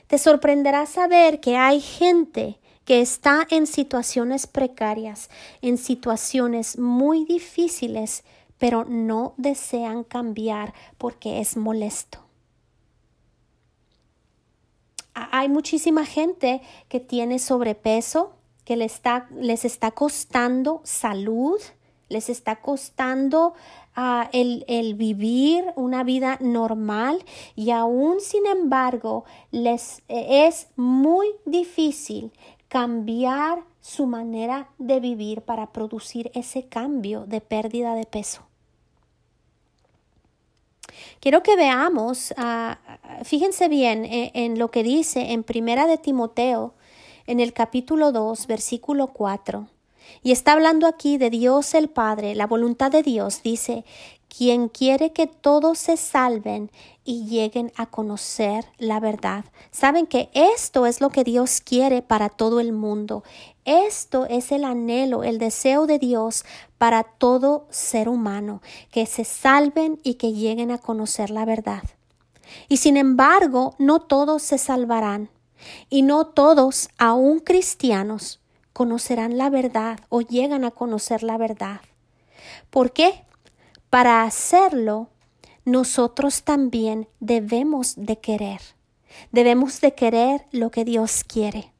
Te 0.06 0.18
sorprenderá 0.18 0.86
saber 0.86 1.40
que 1.40 1.56
hay 1.56 1.80
gente 1.80 2.58
que 2.84 3.02
está 3.02 3.46
en 3.50 3.66
situaciones 3.66 4.46
precarias, 4.46 5.28
en 5.60 5.76
situaciones 5.76 6.78
muy 6.78 7.26
difíciles, 7.26 8.24
pero 8.56 8.86
no 8.86 9.34
desean 9.36 10.04
cambiar 10.04 10.72
porque 10.96 11.40
es 11.40 11.58
molesto. 11.58 12.24
Hay 15.12 15.50
muchísima 15.50 16.06
gente 16.06 16.62
que 16.88 17.00
tiene 17.00 17.38
sobrepeso, 17.38 18.32
que 18.64 18.82
está, 18.82 19.28
les 19.32 19.66
está 19.66 19.90
costando 19.90 20.80
salud, 20.84 21.60
les 22.08 22.28
está 22.28 22.56
costando 22.56 23.54
ah, 23.94 24.28
el, 24.32 24.64
el, 24.68 24.94
vivir 24.94 25.64
una 25.76 26.04
vida 26.04 26.38
normal 26.40 27.24
y 27.54 27.70
aún 27.70 28.20
sin 28.20 28.46
embargo 28.46 29.24
les 29.50 30.02
eh, 30.08 30.46
es 30.46 30.68
muy 30.76 31.26
difícil 31.44 32.32
cambiar 32.68 33.64
su 33.80 34.06
manera 34.06 34.68
de 34.78 35.00
vivir 35.00 35.42
para 35.42 35.72
producir 35.72 36.30
ese 36.34 36.68
cambio 36.68 37.24
de 37.26 37.40
pérdida 37.40 37.94
de 37.94 38.04
peso. 38.04 38.42
Quiero 41.20 41.42
que 41.42 41.56
veamos, 41.56 42.34
ah, 42.36 42.78
fíjense 43.24 43.68
bien 43.68 44.04
eh, 44.04 44.30
en, 44.34 44.58
lo 44.58 44.70
que 44.70 44.82
dice 44.82 45.32
en 45.32 45.42
Primera 45.42 45.86
de 45.86 45.98
Timoteo, 45.98 46.74
en 47.26 47.40
el 47.40 47.52
capítulo 47.52 48.12
2, 48.12 48.46
versículo 48.46 49.08
4. 49.08 49.68
Y 50.22 50.32
está 50.32 50.52
hablando 50.52 50.86
aquí 50.86 51.18
de 51.18 51.30
Dios 51.30 51.74
el 51.74 51.88
Padre, 51.88 52.34
la 52.34 52.46
voluntad 52.46 52.90
de 52.90 53.02
Dios 53.02 53.42
dice, 53.42 53.84
quien 54.28 54.68
quiere 54.68 55.12
que 55.12 55.26
todos 55.26 55.78
se 55.78 55.96
salven 55.96 56.70
y 57.04 57.24
lleguen 57.24 57.72
a 57.76 57.86
conocer 57.86 58.66
la 58.78 59.00
verdad. 59.00 59.44
Saben 59.70 60.06
que 60.06 60.28
esto 60.34 60.86
es 60.86 61.00
lo 61.00 61.08
que 61.10 61.24
Dios 61.24 61.60
quiere 61.60 62.02
para 62.02 62.28
todo 62.28 62.60
el 62.60 62.72
mundo. 62.72 63.24
Esto 63.64 64.26
es 64.26 64.52
el 64.52 64.64
anhelo, 64.64 65.24
el 65.24 65.38
deseo 65.38 65.86
de 65.86 65.98
Dios 65.98 66.44
para 66.76 67.02
todo 67.02 67.66
ser 67.70 68.08
humano, 68.08 68.60
que 68.90 69.06
se 69.06 69.24
salven 69.24 69.98
y 70.02 70.14
que 70.14 70.32
lleguen 70.32 70.70
a 70.70 70.78
conocer 70.78 71.30
la 71.30 71.44
verdad. 71.44 71.82
Y 72.68 72.78
sin 72.78 72.96
embargo, 72.96 73.74
no 73.78 74.00
todos 74.00 74.42
se 74.42 74.58
salvarán, 74.58 75.30
y 75.90 76.02
no 76.02 76.26
todos, 76.26 76.88
aun 76.98 77.40
cristianos, 77.40 78.40
conocerán 78.78 79.38
la 79.38 79.50
verdad 79.50 79.98
o 80.08 80.20
llegan 80.20 80.64
a 80.64 80.70
conocer 80.70 81.24
la 81.24 81.36
verdad. 81.36 81.80
¿Por 82.70 82.92
qué? 82.92 83.24
Para 83.90 84.22
hacerlo, 84.22 85.08
nosotros 85.64 86.44
también 86.44 87.08
debemos 87.18 87.94
de 87.96 88.20
querer. 88.20 88.60
Debemos 89.32 89.80
de 89.80 89.94
querer 89.94 90.46
lo 90.52 90.70
que 90.70 90.84
Dios 90.84 91.24
quiere. 91.24 91.72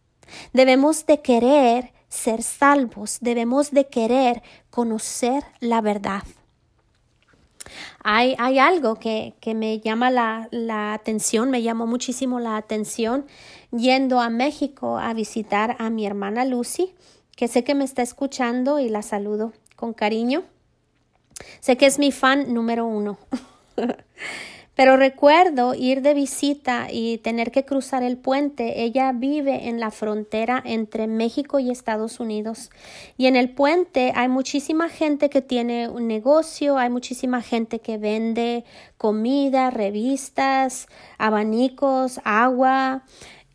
Debemos 0.53 1.07
de 1.07 1.23
querer 1.23 1.93
ser 2.09 2.43
salvos. 2.43 3.19
Debemos 3.21 3.71
de 3.71 3.87
querer 3.87 4.43
conocer 4.69 5.45
la 5.61 5.81
verdad. 5.81 6.25
Hay, 8.03 8.35
hay 8.39 8.59
algo 8.59 8.97
que, 8.97 9.35
que, 9.41 9.55
me 9.55 9.81
llama 9.81 10.11
la, 10.11 10.49
la 10.51 10.93
atención, 10.93 11.51
me 11.51 11.63
llamó 11.63 11.87
muchísimo 11.87 12.41
la 12.41 12.57
atención 12.57 13.27
yendo 13.71 14.21
a 14.21 14.31
México 14.31 14.99
a 14.99 15.13
visitar 15.15 15.77
a 15.79 15.91
mi 15.91 16.07
hermana 16.07 16.45
Lucy, 16.45 16.95
que 17.37 17.49
sé 17.49 17.65
que 17.65 17.75
me 17.75 17.85
está 17.85 18.03
escuchando 18.03 18.79
y 18.81 18.89
la 18.89 19.03
saludo 19.03 19.53
con 19.77 19.95
cariño. 19.95 20.45
Sé 21.61 21.77
que 21.77 21.87
es 21.87 21.99
mi 21.99 22.13
fan 22.13 22.53
número 22.53 22.87
uno. 22.87 23.19
Pero 24.79 24.97
recuerdo 24.97 25.75
ir 25.75 26.03
de 26.03 26.15
visita 26.15 26.87
y 26.89 27.19
tener 27.19 27.51
que 27.51 27.65
cruzar 27.65 28.05
el 28.05 28.17
puente. 28.17 28.85
Ella 28.85 29.11
vive 29.11 29.67
en 29.67 29.81
la 29.81 29.91
frontera 29.91 30.63
entre 30.65 31.09
México 31.09 31.59
y 31.59 31.73
Estados 31.73 32.21
Unidos. 32.21 32.71
Y 33.17 33.27
en 33.27 33.35
el 33.35 33.51
puente 33.51 34.13
hay 34.15 34.29
muchísima 34.29 34.89
gente 34.89 35.31
que 35.31 35.43
tiene 35.43 35.89
un 35.89 36.07
negocio, 36.07 36.79
hay 36.79 36.91
muchísima 36.91 37.43
gente 37.43 37.81
que 37.81 37.99
vende 37.99 38.65
comida, 38.99 39.71
revistas, 39.71 40.87
abanicos, 41.19 42.21
agua. 42.23 43.03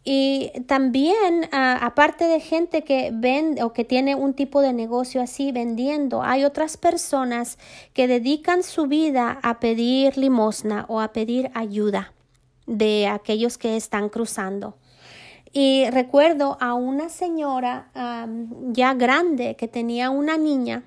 Y 0.05 0.51
también, 0.67 1.47
ah, 1.53 1.79
aparte 1.81 2.25
de 2.25 2.41
gente 2.41 2.83
que 2.83 3.11
vende 3.13 3.63
o 3.63 3.71
que 3.71 3.85
tiene 3.85 4.15
un 4.15 4.33
tipo 4.33 4.61
de 4.61 4.73
negocio 4.73 5.21
así 5.21 5.53
vendiendo, 5.53 6.23
hay 6.23 6.43
otras 6.43 6.75
personas 6.75 7.57
que 7.93 8.07
dedican 8.07 8.63
su 8.63 8.87
vida 8.87 9.39
a 9.41 9.59
pedir 9.59 10.17
limosna 10.17 10.85
o 10.89 10.99
a 10.99 11.13
pedir 11.13 11.51
ayuda 11.53 12.11
de 12.65 13.07
aquellos 13.07 13.57
que 13.57 13.77
están 13.77 14.09
cruzando. 14.09 14.75
Y 15.53 15.89
recuerdo 15.91 16.57
a 16.59 16.73
una 16.73 17.09
señora 17.09 17.91
ya 18.71 18.93
grande 18.95 19.55
que 19.55 19.67
tenía 19.67 20.09
una 20.09 20.35
niña 20.37 20.83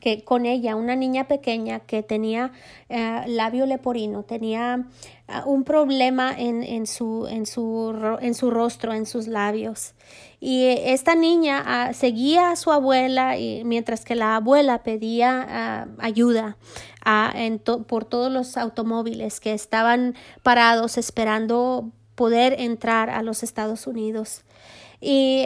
que 0.00 0.24
con 0.24 0.46
ella, 0.46 0.76
una 0.76 0.96
niña 0.96 1.28
pequeña 1.28 1.80
que 1.80 2.02
tenía 2.02 2.52
eh, 2.88 3.22
labio 3.26 3.66
leporino, 3.66 4.22
tenía 4.22 4.86
eh, 5.28 5.32
un 5.44 5.64
problema 5.64 6.34
en, 6.36 6.62
en, 6.62 6.86
su, 6.86 7.26
en, 7.28 7.46
su, 7.46 8.18
en 8.20 8.34
su 8.34 8.50
rostro, 8.50 8.92
en 8.92 9.06
sus 9.06 9.26
labios. 9.26 9.94
Y 10.38 10.66
esta 10.66 11.14
niña 11.14 11.62
ah, 11.66 11.92
seguía 11.92 12.50
a 12.50 12.56
su 12.56 12.70
abuela 12.70 13.38
y 13.38 13.64
mientras 13.64 14.04
que 14.04 14.14
la 14.14 14.36
abuela 14.36 14.82
pedía 14.82 15.46
ah, 15.48 15.86
ayuda 15.98 16.56
ah, 17.04 17.34
por 17.86 18.04
todos 18.04 18.30
los 18.30 18.56
automóviles 18.56 19.40
que 19.40 19.54
estaban 19.54 20.14
parados 20.42 20.98
esperando 20.98 21.90
poder 22.14 22.56
entrar 22.58 23.10
a 23.10 23.22
los 23.22 23.42
Estados 23.42 23.86
Unidos. 23.86 24.44
Y 25.00 25.44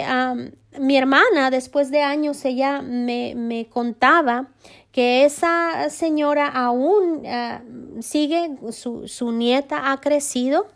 mi 0.79 0.97
hermana, 0.97 1.51
después 1.51 1.91
de 1.91 2.03
años, 2.03 2.45
ella 2.45 2.81
me, 2.81 3.35
me 3.35 3.67
contaba 3.67 4.49
que 4.93 5.25
esa 5.25 5.89
señora 5.91 6.49
aún 6.49 7.23
ah, 7.27 7.63
sigue, 8.01 8.57
su, 8.73 9.09
su 9.09 9.33
nieta 9.33 9.93
ha 9.93 10.01
crecido, 10.01 10.69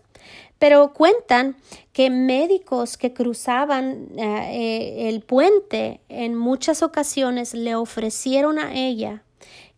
pero 0.59 0.93
cuentan 0.93 1.57
que 1.93 2.11
médicos 2.11 2.97
que 2.97 3.13
cruzaban 3.13 4.09
ah, 4.19 4.51
eh, 4.51 5.09
el 5.09 5.21
puente 5.21 6.01
en 6.09 6.35
muchas 6.35 6.83
ocasiones 6.83 7.55
le 7.55 7.75
ofrecieron 7.75 8.59
a 8.59 8.75
ella 8.75 9.23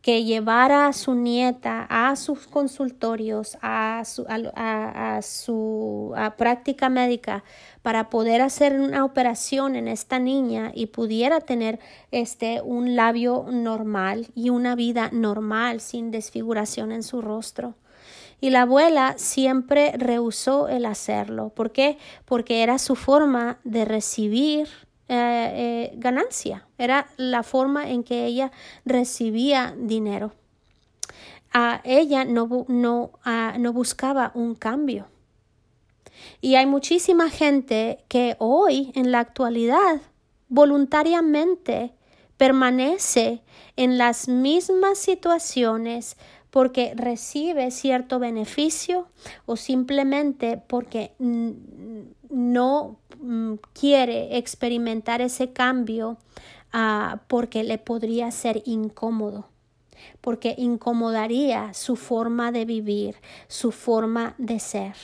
que 0.06 0.22
llevara 0.22 0.86
a 0.86 0.92
su 0.92 1.16
nieta 1.16 1.84
a 1.90 2.14
sus 2.14 2.46
consultorios, 2.46 3.58
a 3.60 4.04
su, 4.04 4.24
a, 4.28 5.20
su 5.20 6.14
práctica 6.38 6.88
médica 6.88 7.42
para 7.82 8.08
poder 8.08 8.40
hacer 8.40 8.78
una 8.78 9.04
operación 9.04 9.74
en 9.74 9.88
esta 9.88 10.20
niña 10.20 10.70
y 10.72 10.86
pudiera 10.86 11.40
tener 11.40 11.80
este 12.12 12.60
un 12.62 12.94
labio 12.94 13.46
normal 13.50 14.28
y 14.36 14.50
una 14.50 14.76
vida 14.76 15.10
normal 15.10 15.80
sin 15.80 16.12
desfiguración 16.12 16.92
en 16.92 17.02
su 17.02 17.20
rostro. 17.20 17.74
Y 18.40 18.50
la 18.50 18.62
abuela 18.62 19.14
siempre 19.16 19.90
rehusó 19.96 20.68
el 20.68 20.86
hacerlo. 20.86 21.48
¿Por 21.48 21.72
qué? 21.72 21.98
Porque 22.26 22.62
era 22.62 22.78
su 22.78 22.94
forma 22.94 23.58
de 23.64 23.84
recibir 23.84 24.68
eh, 25.08 25.52
eh, 25.88 25.92
ganancia, 25.96 26.66
era 26.78 27.08
la 27.16 27.42
forma 27.42 27.88
en 27.88 28.02
que 28.02 28.24
ella 28.24 28.50
recibía 28.84 29.74
dinero. 29.78 30.32
A 31.52 31.80
ella 31.84 32.24
no, 32.24 32.66
no, 32.68 33.12
no 33.58 33.72
buscaba 33.72 34.32
un 34.34 34.54
cambio. 34.54 35.06
Y 36.40 36.56
hay 36.56 36.66
muchísima 36.66 37.30
gente 37.30 38.04
que 38.08 38.36
hoy, 38.38 38.92
en 38.94 39.12
la 39.12 39.20
actualidad, 39.20 40.00
voluntariamente 40.48 41.92
permanece 42.36 43.42
en 43.76 43.98
las 43.98 44.28
mismas 44.28 44.98
situaciones 44.98 46.16
porque 46.56 46.94
recibe 46.96 47.70
cierto 47.70 48.18
beneficio 48.18 49.08
o 49.44 49.56
simplemente 49.56 50.56
porque 50.66 51.12
no 51.18 52.96
mm, 53.20 53.56
quiere 53.78 54.38
experimentar 54.38 55.20
ese 55.20 55.52
cambio 55.52 56.16
ah, 56.72 57.20
porque 57.28 57.62
le 57.62 57.76
podría 57.76 58.30
ser 58.30 58.62
incómodo 58.64 59.50
porque 60.22 60.54
incomodaría 60.56 61.74
su 61.74 61.94
forma 61.94 62.52
de 62.52 62.64
vivir, 62.64 63.16
su 63.48 63.70
forma 63.70 64.34
de 64.38 64.58
ser. 64.58 64.94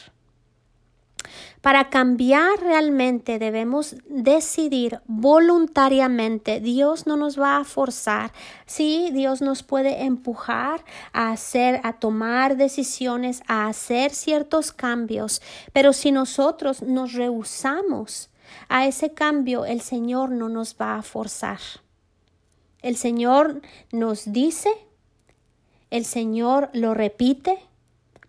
Para 1.63 1.91
cambiar 1.91 2.61
realmente 2.61 3.39
debemos 3.39 3.95
decidir 4.09 5.01
voluntariamente. 5.07 6.59
Dios 6.59 7.07
no 7.07 7.17
nos 7.17 7.41
va 7.41 7.59
a 7.59 7.65
forzar. 7.65 8.33
Sí, 8.67 9.11
Dios 9.13 9.41
nos 9.41 9.63
puede 9.63 10.03
empujar 10.03 10.85
a 11.13 11.31
hacer, 11.31 11.81
a 11.85 11.95
tomar 11.95 12.57
decisiones, 12.57 13.45
a 13.47 13.69
hacer 13.69 14.11
ciertos 14.11 14.73
cambios, 14.73 15.41
pero 15.73 15.93
si 15.93 16.11
nosotros 16.11 16.83
nos 16.83 17.13
rehusamos 17.13 18.29
a 18.69 18.87
ese 18.87 19.15
cambio, 19.15 19.65
el 19.65 19.81
Señor 19.81 20.31
no 20.31 20.49
nos 20.49 20.75
va 20.75 20.97
a 20.97 21.03
forzar. 21.03 21.61
El 22.83 22.97
Señor 22.97 23.63
nos 23.93 24.33
dice, 24.33 24.71
el 25.91 26.05
Señor 26.05 26.71
lo 26.73 26.93
repite, 26.93 27.61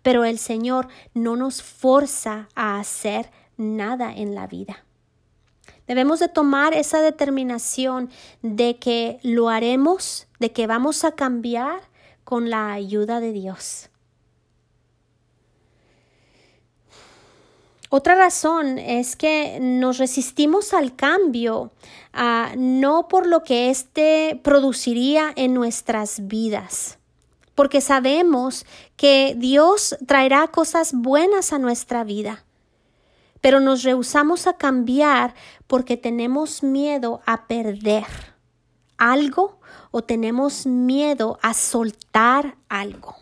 pero 0.04 0.24
el 0.24 0.38
Señor 0.38 0.86
no 1.14 1.34
nos 1.34 1.62
forza 1.62 2.48
a 2.54 2.78
hacer 2.78 3.30
nada 3.56 4.14
en 4.14 4.36
la 4.36 4.46
vida. 4.46 4.84
Debemos 5.88 6.20
de 6.20 6.28
tomar 6.28 6.74
esa 6.74 7.00
determinación 7.00 8.10
de 8.42 8.76
que 8.76 9.18
lo 9.22 9.48
haremos, 9.48 10.28
de 10.38 10.52
que 10.52 10.66
vamos 10.66 11.04
a 11.04 11.12
cambiar 11.12 11.80
con 12.22 12.50
la 12.50 12.72
ayuda 12.72 13.18
de 13.20 13.32
Dios. 13.32 13.88
Otra 17.88 18.14
razón 18.14 18.78
es 18.78 19.16
que 19.16 19.58
nos 19.60 19.98
resistimos 19.98 20.74
al 20.74 20.96
cambio, 20.96 21.70
ah, 22.12 22.52
no 22.58 23.08
por 23.08 23.26
lo 23.26 23.42
que 23.42 23.70
éste 23.70 24.38
produciría 24.42 25.32
en 25.36 25.54
nuestras 25.54 26.26
vidas, 26.26 26.98
porque 27.54 27.80
sabemos 27.80 28.66
que 28.96 29.34
Dios 29.36 29.96
traerá 30.06 30.48
cosas 30.48 30.92
buenas 30.92 31.52
a 31.52 31.58
nuestra 31.58 32.04
vida. 32.04 32.44
Pero 33.40 33.60
nos 33.60 33.82
rehusamos 33.82 34.46
a 34.46 34.54
cambiar 34.54 35.34
porque 35.66 35.96
tenemos 35.96 36.62
miedo 36.62 37.20
a 37.26 37.46
perder 37.46 38.06
algo 38.96 39.58
o 39.90 40.02
tenemos 40.02 40.66
miedo 40.66 41.38
a 41.42 41.54
soltar 41.54 42.56
algo. 42.68 43.16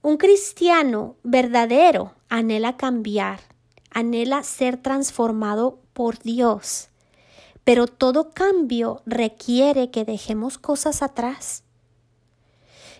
Un 0.00 0.16
cristiano 0.16 1.16
verdadero 1.22 2.14
anhela 2.28 2.76
cambiar, 2.76 3.40
anhela 3.90 4.42
ser 4.42 4.76
transformado 4.76 5.78
por 5.92 6.18
Dios, 6.18 6.88
pero 7.64 7.86
todo 7.86 8.30
cambio 8.30 9.02
requiere 9.06 9.90
que 9.90 10.04
dejemos 10.04 10.58
cosas 10.58 11.02
atrás 11.02 11.62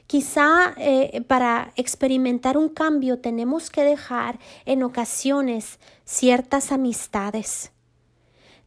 Quizá 0.06 0.74
eh, 0.76 1.22
para 1.26 1.72
experimentar 1.76 2.58
un 2.58 2.68
cambio 2.68 3.18
tenemos 3.18 3.70
que 3.70 3.82
dejar 3.82 4.38
en 4.66 4.82
ocasiones 4.82 5.78
ciertas 6.04 6.70
amistades. 6.72 7.72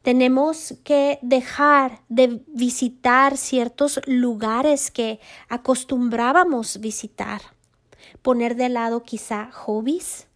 Tenemos 0.02 0.76
que 0.84 1.20
dejar 1.22 2.02
de 2.10 2.44
visitar 2.48 3.38
ciertos 3.38 4.00
lugares 4.06 4.92
que 4.92 5.20
acostumbrábamos 5.50 6.80
visitar. 6.80 7.42
Poner 8.22 8.56
de 8.56 8.70
lado 8.70 9.04
quizá 9.04 9.52
hobbies. 9.52 10.28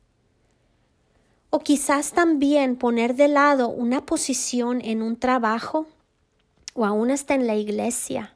O 1.52 1.60
quizás 1.60 2.14
también 2.14 2.76
poner 2.76 3.16
de 3.16 3.28
lado 3.28 3.70
una 3.70 4.06
posición 4.06 4.82
en 4.84 5.02
un 5.02 5.18
trabajo 5.18 5.88
o 6.74 6.86
aún 6.86 7.12
hasta 7.12 7.34
en 7.34 7.48
la 7.48 7.56
iglesia 7.56 8.36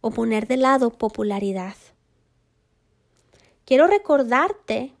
o 0.00 0.10
poner 0.10 0.46
de 0.46 0.56
lado 0.56 0.90
popularidad. 0.90 1.74
Quiero 3.64 3.86
recordarte 3.86 4.94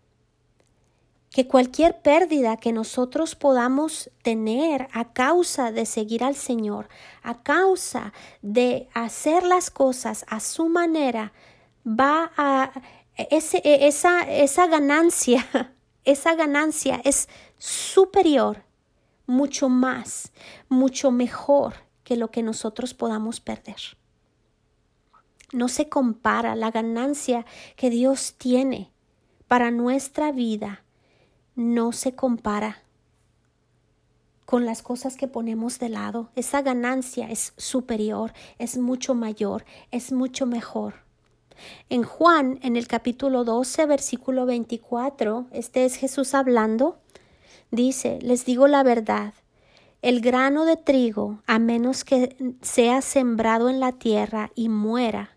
que 1.30 1.46
cualquier 1.46 2.02
pérdida 2.02 2.56
que 2.56 2.72
nosotros 2.72 3.36
podamos 3.36 4.10
tener 4.22 4.88
a 4.92 5.12
causa 5.12 5.70
de 5.70 5.86
seguir 5.86 6.24
al 6.24 6.34
Señor, 6.34 6.88
a 7.22 7.42
causa 7.42 8.12
de 8.42 8.88
hacer 8.94 9.44
las 9.44 9.70
cosas 9.70 10.24
a 10.28 10.40
su 10.40 10.68
manera, 10.68 11.32
va 11.86 12.32
a 12.36 12.72
ese, 13.30 13.60
esa, 13.64 14.22
esa 14.22 14.66
ganancia, 14.66 15.46
esa 16.04 16.34
ganancia 16.34 17.00
es 17.04 17.28
superior, 17.58 18.64
mucho 19.26 19.68
más, 19.68 20.32
mucho 20.68 21.10
mejor 21.10 21.74
que 22.02 22.16
lo 22.16 22.30
que 22.30 22.42
nosotros 22.42 22.94
podamos 22.94 23.40
perder. 23.40 23.99
No 25.52 25.68
se 25.68 25.88
compara 25.88 26.54
la 26.54 26.70
ganancia 26.70 27.44
que 27.76 27.90
Dios 27.90 28.34
tiene 28.38 28.90
para 29.48 29.72
nuestra 29.72 30.30
vida 30.30 30.84
no 31.56 31.92
se 31.92 32.14
compara 32.14 32.82
con 34.46 34.64
las 34.64 34.82
cosas 34.82 35.16
que 35.16 35.28
ponemos 35.28 35.78
de 35.78 35.88
lado. 35.88 36.30
Esa 36.34 36.62
ganancia 36.62 37.30
es 37.30 37.52
superior, 37.56 38.32
es 38.58 38.78
mucho 38.78 39.14
mayor, 39.14 39.64
es 39.90 40.12
mucho 40.12 40.46
mejor. 40.46 40.94
En 41.88 42.02
Juan, 42.02 42.58
en 42.62 42.76
el 42.76 42.88
capítulo 42.88 43.44
12, 43.44 43.86
versículo 43.86 44.46
24, 44.46 45.46
este 45.52 45.84
es 45.84 45.96
Jesús 45.96 46.34
hablando, 46.34 46.98
dice, 47.70 48.18
les 48.22 48.44
digo 48.44 48.66
la 48.68 48.82
verdad, 48.82 49.34
el 50.00 50.20
grano 50.20 50.64
de 50.64 50.76
trigo, 50.76 51.42
a 51.46 51.58
menos 51.58 52.04
que 52.04 52.56
sea 52.62 53.02
sembrado 53.02 53.68
en 53.68 53.80
la 53.80 53.92
tierra 53.92 54.50
y 54.54 54.68
muera, 54.68 55.36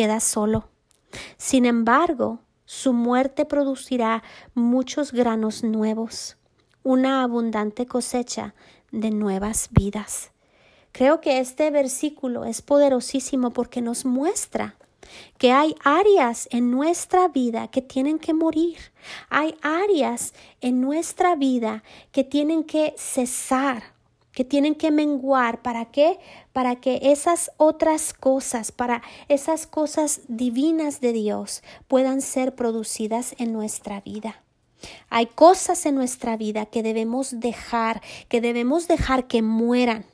queda 0.00 0.20
solo. 0.20 0.64
Sin 1.36 1.66
embargo, 1.66 2.38
su 2.64 2.94
muerte 2.94 3.44
producirá 3.44 4.22
muchos 4.54 5.12
granos 5.12 5.62
nuevos, 5.62 6.38
una 6.82 7.22
abundante 7.22 7.84
cosecha 7.84 8.54
de 8.92 9.10
nuevas 9.10 9.68
vidas. 9.72 10.30
Creo 10.92 11.20
que 11.20 11.38
este 11.38 11.70
versículo 11.70 12.46
es 12.46 12.62
poderosísimo 12.62 13.50
porque 13.50 13.82
nos 13.82 14.06
muestra 14.06 14.76
que 15.36 15.52
hay 15.52 15.74
áreas 15.84 16.48
en 16.50 16.70
nuestra 16.70 17.28
vida 17.28 17.68
que 17.68 17.82
tienen 17.82 18.18
que 18.18 18.32
morir. 18.32 18.78
Hay 19.28 19.54
áreas 19.60 20.32
en 20.62 20.80
nuestra 20.80 21.36
vida 21.36 21.82
que 22.10 22.24
tienen 22.24 22.64
que 22.64 22.94
cesar 22.96 23.82
que 24.32 24.44
tienen 24.44 24.74
que 24.74 24.90
menguar. 24.90 25.62
¿Para 25.62 25.86
qué? 25.86 26.18
Para 26.52 26.76
que 26.76 27.00
esas 27.02 27.50
otras 27.56 28.12
cosas, 28.12 28.72
para 28.72 29.02
esas 29.28 29.66
cosas 29.66 30.22
divinas 30.28 31.00
de 31.00 31.12
Dios 31.12 31.62
puedan 31.88 32.20
ser 32.20 32.54
producidas 32.54 33.34
en 33.38 33.52
nuestra 33.52 34.00
vida. 34.00 34.42
Hay 35.10 35.26
cosas 35.26 35.84
en 35.86 35.94
nuestra 35.94 36.36
vida 36.36 36.66
que 36.66 36.82
debemos 36.82 37.40
dejar, 37.40 38.00
que 38.28 38.40
debemos 38.40 38.88
dejar 38.88 39.26
que 39.26 39.42
mueran. 39.42 40.06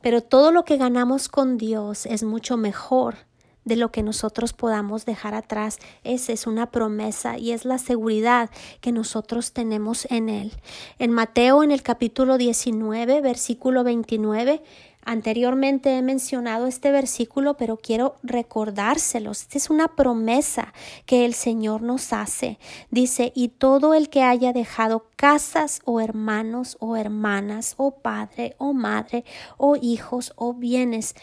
Pero 0.00 0.22
todo 0.22 0.52
lo 0.52 0.64
que 0.64 0.76
ganamos 0.76 1.28
con 1.28 1.56
Dios 1.56 2.06
es 2.06 2.24
mucho 2.24 2.56
mejor 2.56 3.16
de 3.64 3.76
lo 3.76 3.90
que 3.90 4.02
nosotros 4.02 4.52
podamos 4.52 5.04
dejar 5.04 5.34
atrás. 5.34 5.78
Esa 6.02 6.32
es 6.32 6.46
una 6.46 6.70
promesa 6.70 7.38
y 7.38 7.52
es 7.52 7.64
la 7.64 7.78
seguridad 7.78 8.50
que 8.80 8.92
nosotros 8.92 9.52
tenemos 9.52 10.06
en 10.10 10.28
Él. 10.28 10.52
En 10.98 11.10
Mateo, 11.10 11.62
en 11.62 11.70
el 11.70 11.82
capítulo 11.82 12.38
19, 12.38 13.20
versículo 13.20 13.84
29, 13.84 14.62
Anteriormente 15.06 15.98
he 15.98 16.02
mencionado 16.02 16.66
este 16.66 16.90
versículo, 16.90 17.58
pero 17.58 17.76
quiero 17.76 18.16
recordárselos. 18.22 19.42
Esta 19.42 19.58
es 19.58 19.68
una 19.68 19.88
promesa 19.88 20.72
que 21.04 21.26
el 21.26 21.34
Señor 21.34 21.82
nos 21.82 22.12
hace. 22.14 22.58
Dice, 22.90 23.30
y 23.34 23.48
todo 23.48 23.92
el 23.92 24.08
que 24.08 24.22
haya 24.22 24.54
dejado 24.54 25.10
casas 25.16 25.80
o 25.84 26.00
hermanos 26.00 26.78
o 26.80 26.96
hermanas 26.96 27.74
o 27.76 27.98
padre 27.98 28.54
o 28.56 28.72
madre 28.72 29.24
o 29.58 29.76
hijos 29.76 30.32
o 30.36 30.54
bienes 30.54 31.14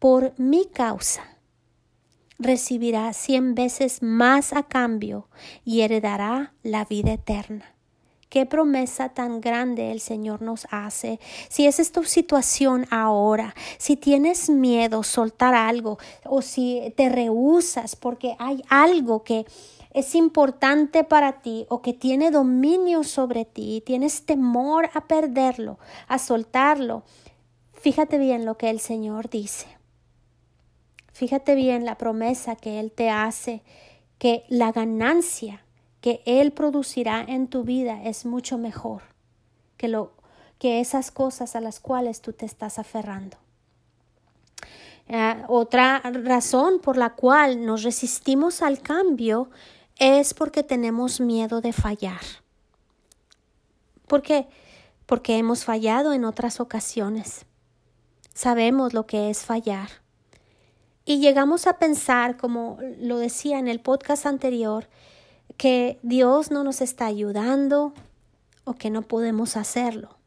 por 0.00 0.32
mi 0.36 0.66
causa 0.66 1.37
recibirá 2.38 3.12
cien 3.12 3.54
veces 3.54 4.02
más 4.02 4.52
a 4.52 4.62
cambio 4.62 5.28
y 5.64 5.80
heredará 5.80 6.54
la 6.62 6.84
vida 6.84 7.12
eterna. 7.12 7.74
Qué 8.28 8.44
promesa 8.44 9.08
tan 9.08 9.40
grande 9.40 9.90
el 9.90 10.00
Señor 10.00 10.42
nos 10.42 10.66
hace. 10.70 11.18
Si 11.48 11.66
esa 11.66 11.80
es 11.80 11.92
tu 11.92 12.04
situación 12.04 12.86
ahora, 12.90 13.54
si 13.78 13.96
tienes 13.96 14.50
miedo 14.50 15.02
soltar 15.02 15.54
algo 15.54 15.98
o 16.24 16.42
si 16.42 16.92
te 16.94 17.08
rehusas 17.08 17.96
porque 17.96 18.36
hay 18.38 18.62
algo 18.68 19.24
que 19.24 19.46
es 19.92 20.14
importante 20.14 21.04
para 21.04 21.40
ti 21.40 21.64
o 21.70 21.80
que 21.80 21.94
tiene 21.94 22.30
dominio 22.30 23.02
sobre 23.02 23.46
ti 23.46 23.82
tienes 23.84 24.26
temor 24.26 24.90
a 24.92 25.06
perderlo, 25.06 25.78
a 26.06 26.18
soltarlo, 26.18 27.04
fíjate 27.72 28.18
bien 28.18 28.44
lo 28.44 28.58
que 28.58 28.68
el 28.68 28.80
Señor 28.80 29.30
dice. 29.30 29.77
Fíjate 31.18 31.56
bien 31.56 31.84
la 31.84 31.98
promesa 31.98 32.54
que 32.54 32.78
Él 32.78 32.92
te 32.92 33.10
hace, 33.10 33.64
que 34.20 34.44
la 34.48 34.70
ganancia 34.70 35.64
que 36.00 36.22
Él 36.26 36.52
producirá 36.52 37.24
en 37.26 37.48
tu 37.48 37.64
vida 37.64 38.00
es 38.04 38.24
mucho 38.24 38.56
mejor 38.56 39.02
que, 39.76 39.88
lo, 39.88 40.12
que 40.60 40.78
esas 40.78 41.10
cosas 41.10 41.56
a 41.56 41.60
las 41.60 41.80
cuales 41.80 42.20
tú 42.20 42.34
te 42.34 42.46
estás 42.46 42.78
aferrando. 42.78 43.36
Eh, 45.08 45.42
otra 45.48 45.98
razón 46.04 46.78
por 46.78 46.96
la 46.96 47.16
cual 47.16 47.66
nos 47.66 47.82
resistimos 47.82 48.62
al 48.62 48.80
cambio 48.80 49.50
es 49.96 50.34
porque 50.34 50.62
tenemos 50.62 51.18
miedo 51.18 51.60
de 51.60 51.72
fallar. 51.72 52.20
¿Por 54.06 54.22
qué? 54.22 54.46
Porque 55.04 55.36
hemos 55.36 55.64
fallado 55.64 56.12
en 56.12 56.24
otras 56.24 56.60
ocasiones. 56.60 57.44
Sabemos 58.34 58.94
lo 58.94 59.06
que 59.06 59.30
es 59.30 59.44
fallar. 59.44 59.88
Y 61.08 61.20
llegamos 61.20 61.66
a 61.66 61.78
pensar, 61.78 62.36
como 62.36 62.76
lo 63.00 63.16
decía 63.16 63.58
en 63.58 63.66
el 63.66 63.80
podcast 63.80 64.26
anterior, 64.26 64.90
que 65.56 65.98
Dios 66.02 66.50
no 66.50 66.64
nos 66.64 66.82
está 66.82 67.06
ayudando 67.06 67.94
o 68.64 68.74
que 68.74 68.90
no 68.90 69.00
podemos 69.00 69.56
hacerlo. 69.56 70.18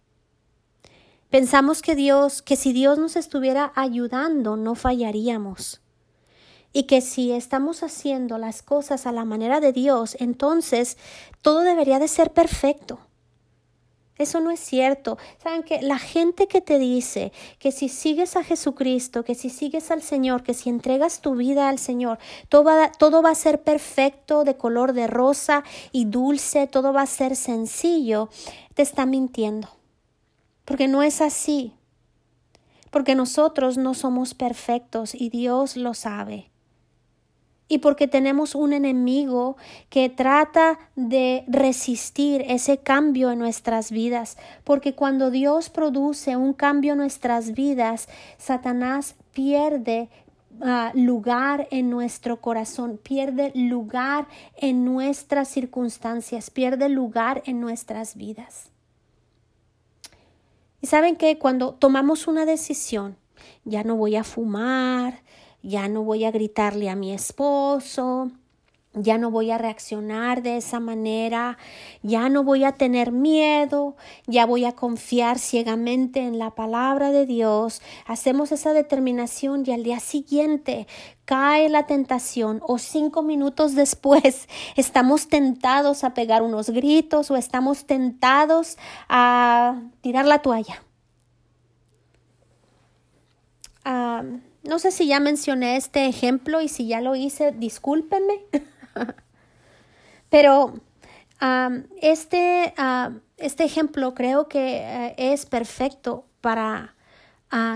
Pensamos 1.29 1.83
que 1.83 1.93
Dios, 1.93 2.41
que 2.41 2.55
si 2.55 2.73
Dios 2.73 2.97
nos 2.97 3.15
estuviera 3.15 3.71
ayudando, 3.75 4.57
no 4.57 4.73
fallaríamos. 4.73 5.81
Y 6.73 6.87
que 6.87 7.01
si 7.01 7.31
estamos 7.31 7.83
haciendo 7.83 8.39
las 8.39 8.63
cosas 8.63 9.05
a 9.05 9.11
la 9.11 9.23
manera 9.23 9.59
de 9.59 9.73
Dios, 9.73 10.17
entonces 10.19 10.97
todo 11.43 11.59
debería 11.59 11.99
de 11.99 12.07
ser 12.07 12.33
perfecto. 12.33 12.97
Eso 14.17 14.39
no 14.39 14.51
es 14.51 14.59
cierto. 14.59 15.17
Saben 15.41 15.63
que 15.63 15.81
la 15.81 15.97
gente 15.97 16.47
que 16.47 16.61
te 16.61 16.77
dice 16.77 17.31
que 17.59 17.71
si 17.71 17.89
sigues 17.89 18.35
a 18.35 18.43
Jesucristo, 18.43 19.23
que 19.23 19.35
si 19.35 19.49
sigues 19.49 19.89
al 19.89 20.03
Señor, 20.03 20.43
que 20.43 20.53
si 20.53 20.69
entregas 20.69 21.21
tu 21.21 21.35
vida 21.35 21.69
al 21.69 21.79
Señor, 21.79 22.19
todo 22.49 22.65
va, 22.65 22.91
todo 22.91 23.21
va 23.21 23.31
a 23.31 23.35
ser 23.35 23.63
perfecto, 23.63 24.43
de 24.43 24.57
color 24.57 24.93
de 24.93 25.07
rosa 25.07 25.63
y 25.91 26.05
dulce, 26.05 26.67
todo 26.67 26.93
va 26.93 27.01
a 27.01 27.07
ser 27.07 27.35
sencillo, 27.35 28.29
te 28.75 28.81
está 28.81 29.05
mintiendo. 29.05 29.69
Porque 30.65 30.87
no 30.87 31.01
es 31.01 31.21
así. 31.21 31.73
Porque 32.91 33.15
nosotros 33.15 33.77
no 33.77 33.93
somos 33.93 34.33
perfectos 34.33 35.15
y 35.15 35.29
Dios 35.29 35.77
lo 35.77 35.93
sabe 35.93 36.50
y 37.71 37.77
porque 37.77 38.09
tenemos 38.09 38.53
un 38.53 38.73
enemigo 38.73 39.55
que 39.87 40.09
trata 40.09 40.77
de 40.97 41.45
resistir 41.47 42.43
ese 42.49 42.79
cambio 42.79 43.31
en 43.31 43.39
nuestras 43.39 43.91
vidas, 43.91 44.37
porque 44.65 44.93
cuando 44.93 45.31
Dios 45.31 45.69
produce 45.69 46.35
un 46.35 46.51
cambio 46.51 46.91
en 46.91 46.97
nuestras 46.97 47.53
vidas, 47.53 48.09
Satanás 48.37 49.15
pierde 49.31 50.09
ah, 50.61 50.91
lugar 50.95 51.69
en 51.71 51.89
nuestro 51.89 52.41
corazón, 52.41 52.99
pierde 53.01 53.53
lugar 53.55 54.27
en 54.57 54.83
nuestras 54.83 55.47
circunstancias, 55.47 56.49
pierde 56.49 56.89
lugar 56.89 57.41
en 57.45 57.61
nuestras 57.61 58.17
vidas. 58.17 58.69
Y 60.81 60.87
saben 60.87 61.15
que 61.15 61.39
cuando 61.39 61.73
tomamos 61.73 62.27
una 62.27 62.45
decisión, 62.45 63.15
ya 63.63 63.85
no 63.85 63.95
voy 63.95 64.17
a 64.17 64.25
fumar, 64.25 65.21
ya 65.63 65.87
no 65.87 66.03
voy 66.03 66.25
a 66.25 66.31
gritarle 66.31 66.89
a 66.89 66.95
mi 66.95 67.13
esposo, 67.13 68.31
ya 68.93 69.17
no 69.17 69.31
voy 69.31 69.51
a 69.51 69.57
reaccionar 69.57 70.41
de 70.41 70.57
esa 70.57 70.81
manera, 70.81 71.57
ya 72.03 72.27
no 72.27 72.43
voy 72.43 72.65
a 72.65 72.73
tener 72.73 73.11
miedo, 73.11 73.95
ya 74.27 74.45
voy 74.45 74.65
a 74.65 74.73
confiar 74.73 75.39
ciegamente 75.39 76.19
en 76.19 76.37
la 76.37 76.51
palabra 76.51 77.11
de 77.11 77.25
Dios. 77.25 77.81
Hacemos 78.05 78.51
esa 78.51 78.73
determinación 78.73 79.63
y 79.65 79.71
al 79.71 79.83
día 79.83 79.99
siguiente 79.99 80.87
cae 81.23 81.69
la 81.69 81.85
tentación 81.85 82.59
o 82.67 82.77
cinco 82.79 83.23
minutos 83.23 83.75
después 83.75 84.49
estamos 84.75 85.29
tentados 85.29 86.03
a 86.03 86.13
pegar 86.13 86.41
unos 86.41 86.69
gritos 86.69 87.31
o 87.31 87.37
estamos 87.37 87.85
tentados 87.85 88.77
a 89.07 89.81
tirar 90.01 90.25
la 90.25 90.39
toalla. 90.39 90.83
Ah, 93.85 94.23
no 94.63 94.79
sé 94.79 94.91
si 94.91 95.07
ya 95.07 95.19
mencioné 95.19 95.75
este 95.75 96.07
ejemplo 96.07 96.61
y 96.61 96.67
si 96.67 96.87
ya 96.87 97.01
lo 97.01 97.15
hice, 97.15 97.51
discúlpenme. 97.51 98.41
Pero 100.29 100.75
este, 102.01 102.73
este, 103.37 103.63
ejemplo 103.63 104.13
creo 104.13 104.47
que 104.47 104.77
eh, 104.77 105.15
es 105.17 105.45
perfecto 105.45 106.25
para 106.41 106.95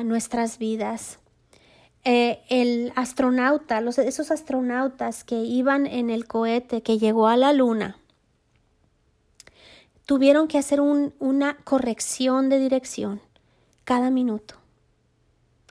nuestras 0.04 0.58
vidas. 0.58 1.20
Eh, 2.06 2.44
el 2.50 2.94
astronauta, 2.96 3.82
los, 3.82 3.98
esos 3.98 4.30
astronautas 4.30 5.24
que 5.24 5.36
iban 5.36 5.88
en 5.88 6.12
el 6.12 6.28
cohete 6.28 6.84
que 6.84 7.00
llegó 7.00 7.28
a 7.28 7.36
la 7.36 7.52
luna, 7.52 7.98
tuvieron 10.06 10.48
que 10.48 10.60
hacer 10.60 10.82
una 10.82 11.58
corrección 11.64 12.48
de 12.50 12.60
dirección 12.60 13.22
cada 13.86 14.12
minuto, 14.12 14.56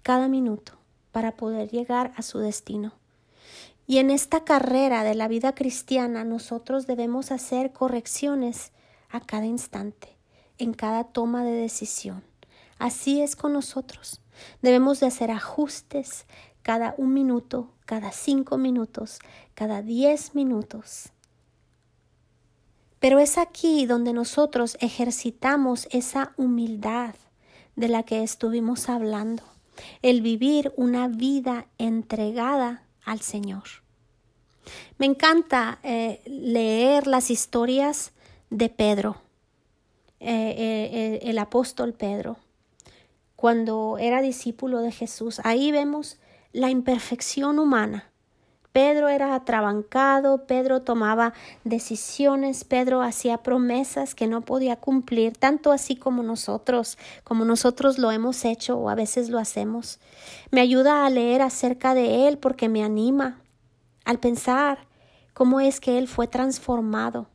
cada 0.03 0.29
minuto, 0.29 0.77
para 1.15 1.37
poder 1.37 1.71
llegar 1.71 2.13
a 2.17 2.23
su 2.23 2.41
destino. 2.41 2.93
Y 3.87 3.99
en 3.99 4.11
esta 4.11 4.43
carrera 4.43 5.05
de 5.05 5.15
la 5.15 5.29
vida 5.29 5.55
cristiana 5.55 6.25
nosotros 6.25 6.89
debemos 6.89 7.31
hacer 7.31 7.73
correcciones 7.73 8.73
a 9.11 9.21
cada 9.21 9.47
instante, 9.47 10.17
en 10.59 10.75
cada 10.75 11.05
toma 11.05 11.45
de 11.45 11.53
decisión. 11.53 12.25
Así 12.81 13.23
es 13.23 13.37
con 13.37 13.53
nosotros. 13.53 14.23
Debemos 14.61 14.99
de 14.99 15.07
hacer 15.07 15.31
ajustes 15.31 16.27
cada 16.63 16.97
un 16.99 17.15
minuto, 17.15 17.71
cada 17.87 18.11
cinco 18.11 18.59
minutos, 18.59 19.21
cada 19.55 19.83
diez 19.83 20.35
minutos. 20.35 21.11
Pero 22.99 23.21
es 23.21 23.39
aquí 23.39 23.87
donde 23.87 24.13
nosotros 24.13 24.77
ejercitamos 24.81 25.87
esa 25.93 26.33
humildad 26.37 27.15
de 27.77 27.87
la 27.87 28.03
que 28.03 28.25
estuvimos 28.25 28.89
hablando, 28.89 29.45
el 30.03 30.23
vivir 30.23 30.73
una 30.77 31.09
vida 31.09 31.67
entregada 31.79 32.83
al 33.05 33.21
Señor. 33.21 33.65
Me 34.99 35.07
encanta 35.07 35.79
eh, 35.83 36.23
leer 36.27 37.07
las 37.07 37.31
historias 37.31 38.13
de 38.51 38.69
Pedro, 38.69 39.17
eh, 40.21 40.55
eh, 40.57 41.19
el 41.23 41.39
apóstol 41.39 41.93
Pedro 41.93 42.39
cuando 43.45 43.99
era 43.99 44.23
discípulo 44.23 44.81
de 44.81 44.91
Jesús. 44.91 45.39
Ahí 45.45 45.71
vemos 45.71 46.17
la 46.53 46.71
imperfección 46.71 47.59
humana. 47.59 48.11
Pedro 48.75 49.09
era 49.09 49.37
atrabancado, 49.37 50.49
Pedro 50.49 50.83
tomaba 50.83 51.33
decisiones, 51.63 52.65
Pedro 52.65 53.03
hacía 53.03 53.39
promesas 53.39 54.17
que 54.17 54.27
no 54.27 54.41
podía 54.41 54.75
cumplir, 54.75 55.37
tanto 55.37 55.71
así 55.71 55.95
como 55.95 56.25
nosotros, 56.25 56.99
como 57.23 57.45
nosotros 57.45 57.99
lo 58.01 58.11
hemos 58.11 58.45
hecho 58.45 58.77
o 58.77 58.89
a 58.91 58.97
veces 58.97 59.29
lo 59.29 59.39
hacemos. 59.39 60.01
Me 60.51 60.61
ayuda 60.61 61.07
a 61.07 61.11
leer 61.11 61.41
acerca 61.41 61.95
de 61.95 62.27
él 62.27 62.37
porque 62.37 62.69
me 62.69 62.83
anima 62.83 63.41
al 64.05 64.19
pensar 64.19 64.89
cómo 65.35 65.61
es 65.61 65.79
que 65.79 65.97
él 65.97 66.09
fue 66.09 66.27
transformado 66.27 67.29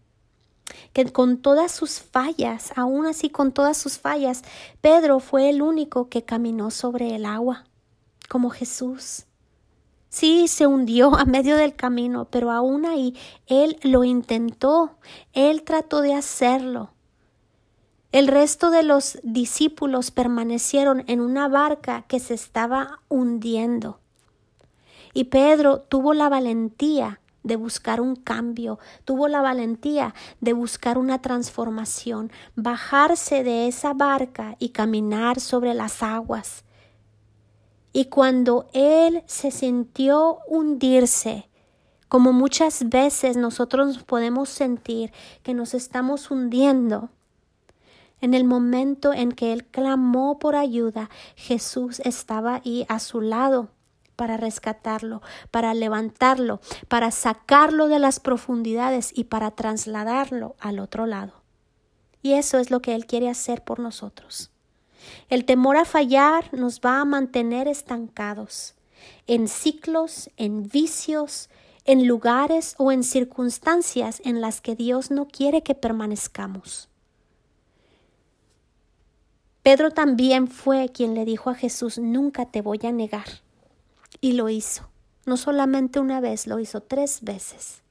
que 0.92 1.06
con 1.06 1.38
todas 1.38 1.72
sus 1.72 2.02
fallas, 2.02 2.74
aún 2.76 3.06
así 3.06 3.30
con 3.30 3.54
todas 3.54 3.78
sus 3.78 3.98
fallas, 3.98 4.44
Pedro 4.82 5.22
fue 5.22 5.50
el 5.50 5.62
único 5.62 6.10
que 6.10 6.26
caminó 6.26 6.70
sobre 6.70 7.16
el 7.16 7.26
agua, 7.26 7.64
como 8.28 8.50
Jesús. 8.50 9.26
Sí, 10.10 10.48
se 10.48 10.66
hundió 10.66 11.16
a 11.16 11.26
medio 11.26 11.56
del 11.56 11.76
camino, 11.76 12.26
pero 12.26 12.52
aún 12.52 12.86
ahí 12.86 13.16
él 13.46 13.78
lo 13.84 14.04
intentó, 14.04 14.98
él 15.34 15.64
trató 15.64 16.02
de 16.02 16.16
hacerlo. 16.16 16.92
El 18.12 18.28
resto 18.28 18.72
de 18.72 18.82
los 18.82 19.20
discípulos 19.22 20.10
permanecieron 20.10 21.04
en 21.06 21.22
una 21.22 21.48
barca 21.48 22.06
que 22.08 22.20
se 22.20 22.34
estaba 22.34 23.02
hundiendo. 23.08 24.00
Y 25.14 25.26
Pedro 25.26 25.82
tuvo 25.82 26.16
la 26.16 26.28
valentía 26.28 27.22
de 27.44 27.56
buscar 27.56 28.02
un 28.02 28.16
cambio, 28.16 28.80
tuvo 29.06 29.28
la 29.28 29.42
valentía 29.42 30.16
de 30.42 30.54
buscar 30.54 30.98
una 30.98 31.22
transformación, 31.22 32.32
bajarse 32.56 33.44
de 33.44 33.68
esa 33.68 33.94
barca 33.94 34.56
y 34.58 34.70
caminar 34.70 35.40
sobre 35.40 35.76
las 35.76 36.02
aguas. 36.02 36.64
Y 37.92 38.06
cuando 38.06 38.68
él 38.74 39.24
se 39.26 39.52
sintió 39.52 40.40
hundirse, 40.48 41.50
como 42.08 42.34
muchas 42.34 42.90
veces 42.90 43.38
nosotros 43.38 43.88
nos 43.88 44.04
podemos 44.04 44.50
sentir 44.50 45.12
que 45.44 45.54
nos 45.54 45.74
estamos 45.74 46.32
hundiendo, 46.32 47.10
en 48.22 48.34
el 48.34 48.44
momento 48.44 49.14
en 49.14 49.32
que 49.32 49.54
él 49.54 49.66
clamó 49.66 50.40
por 50.40 50.56
ayuda, 50.56 51.10
Jesús 51.36 52.02
estaba 52.02 52.56
ahí 52.56 52.86
a 52.90 53.00
su 53.00 53.22
lado 53.22 53.70
para 54.16 54.36
rescatarlo, 54.36 55.22
para 55.50 55.74
levantarlo, 55.74 56.60
para 56.90 57.12
sacarlo 57.12 57.88
de 57.88 58.00
las 58.00 58.20
profundidades 58.20 59.12
y 59.16 59.26
para 59.26 59.52
trasladarlo 59.52 60.56
al 60.60 60.80
otro 60.80 61.06
lado. 61.06 61.32
Y 62.22 62.34
eso 62.34 62.58
es 62.58 62.70
lo 62.70 62.82
que 62.82 62.96
Él 62.96 63.06
quiere 63.06 63.30
hacer 63.30 63.64
por 63.64 63.80
nosotros. 63.80 64.52
El 65.30 65.46
temor 65.46 65.78
a 65.78 65.86
fallar 65.86 66.54
nos 66.54 66.82
va 66.82 67.00
a 67.00 67.06
mantener 67.06 67.68
estancados 67.68 68.76
en 69.28 69.48
ciclos, 69.48 70.30
en 70.38 70.68
vicios, 70.68 71.50
en 71.86 72.08
lugares 72.08 72.76
o 72.78 72.92
en 72.92 73.04
circunstancias 73.04 74.22
en 74.26 74.42
las 74.42 74.62
que 74.62 74.76
Dios 74.76 75.12
no 75.12 75.28
quiere 75.28 75.64
que 75.64 75.76
permanezcamos. 75.76 76.90
Pedro 79.64 79.92
también 79.92 80.48
fue 80.48 80.90
quien 80.90 81.14
le 81.14 81.26
dijo 81.26 81.50
a 81.50 81.56
Jesús, 81.56 81.98
nunca 82.00 82.46
te 82.46 82.62
voy 82.62 82.80
a 82.84 82.92
negar. 82.92 83.28
Y 84.22 84.34
lo 84.34 84.50
hizo. 84.50 84.90
No 85.26 85.38
solamente 85.38 86.00
una 86.00 86.20
vez, 86.22 86.48
lo 86.48 86.60
hizo 86.60 86.82
tres 86.82 87.22
veces. 87.22 87.82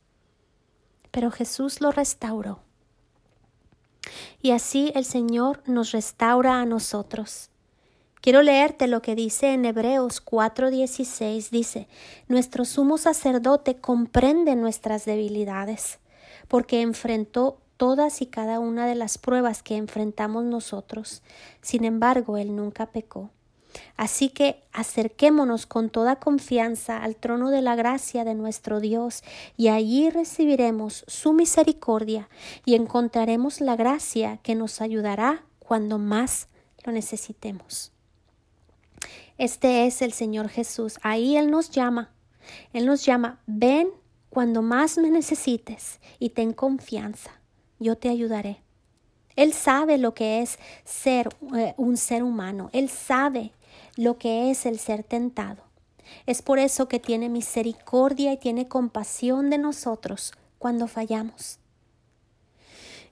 Pero 1.10 1.30
Jesús 1.30 1.80
lo 1.80 1.92
restauró. 1.92 2.60
Y 4.40 4.50
así 4.50 4.92
el 4.94 5.04
Señor 5.04 5.62
nos 5.66 5.92
restaura 5.92 6.60
a 6.60 6.66
nosotros. 6.66 7.50
Quiero 8.20 8.42
leerte 8.42 8.88
lo 8.88 9.00
que 9.00 9.14
dice 9.14 9.52
en 9.52 9.64
Hebreos 9.64 10.20
4:16. 10.24 11.50
Dice, 11.50 11.88
Nuestro 12.26 12.64
sumo 12.64 12.98
sacerdote 12.98 13.76
comprende 13.76 14.56
nuestras 14.56 15.04
debilidades, 15.04 15.98
porque 16.48 16.80
enfrentó 16.80 17.60
todas 17.76 18.20
y 18.20 18.26
cada 18.26 18.58
una 18.58 18.86
de 18.86 18.96
las 18.96 19.18
pruebas 19.18 19.62
que 19.62 19.76
enfrentamos 19.76 20.44
nosotros. 20.44 21.22
Sin 21.62 21.84
embargo, 21.84 22.36
Él 22.36 22.56
nunca 22.56 22.86
pecó. 22.86 23.30
Así 23.96 24.28
que 24.28 24.62
acerquémonos 24.72 25.66
con 25.66 25.90
toda 25.90 26.16
confianza 26.16 27.02
al 27.02 27.16
trono 27.16 27.50
de 27.50 27.62
la 27.62 27.76
gracia 27.76 28.24
de 28.24 28.34
nuestro 28.34 28.80
Dios 28.80 29.22
y 29.56 29.68
allí 29.68 30.10
recibiremos 30.10 31.04
su 31.06 31.32
misericordia 31.32 32.28
y 32.64 32.74
encontraremos 32.74 33.60
la 33.60 33.76
gracia 33.76 34.38
que 34.42 34.54
nos 34.54 34.80
ayudará 34.80 35.44
cuando 35.58 35.98
más 35.98 36.48
lo 36.84 36.92
necesitemos. 36.92 37.92
Este 39.36 39.86
es 39.86 40.02
el 40.02 40.12
Señor 40.12 40.48
Jesús. 40.48 40.98
Ahí 41.02 41.36
Él 41.36 41.50
nos 41.50 41.70
llama. 41.70 42.10
Él 42.72 42.86
nos 42.86 43.04
llama, 43.04 43.40
ven 43.46 43.90
cuando 44.30 44.62
más 44.62 44.98
me 44.98 45.10
necesites 45.10 46.00
y 46.18 46.30
ten 46.30 46.52
confianza. 46.52 47.40
Yo 47.78 47.96
te 47.96 48.08
ayudaré. 48.08 48.62
Él 49.36 49.52
sabe 49.52 49.98
lo 49.98 50.14
que 50.14 50.42
es 50.42 50.58
ser 50.84 51.28
eh, 51.54 51.74
un 51.76 51.96
ser 51.96 52.24
humano. 52.24 52.70
Él 52.72 52.88
sabe 52.88 53.52
lo 53.98 54.16
que 54.16 54.52
es 54.52 54.64
el 54.64 54.78
ser 54.78 55.02
tentado. 55.02 55.64
Es 56.24 56.40
por 56.40 56.60
eso 56.60 56.86
que 56.86 57.00
tiene 57.00 57.28
misericordia 57.28 58.32
y 58.32 58.36
tiene 58.36 58.68
compasión 58.68 59.50
de 59.50 59.58
nosotros 59.58 60.32
cuando 60.60 60.86
fallamos. 60.86 61.58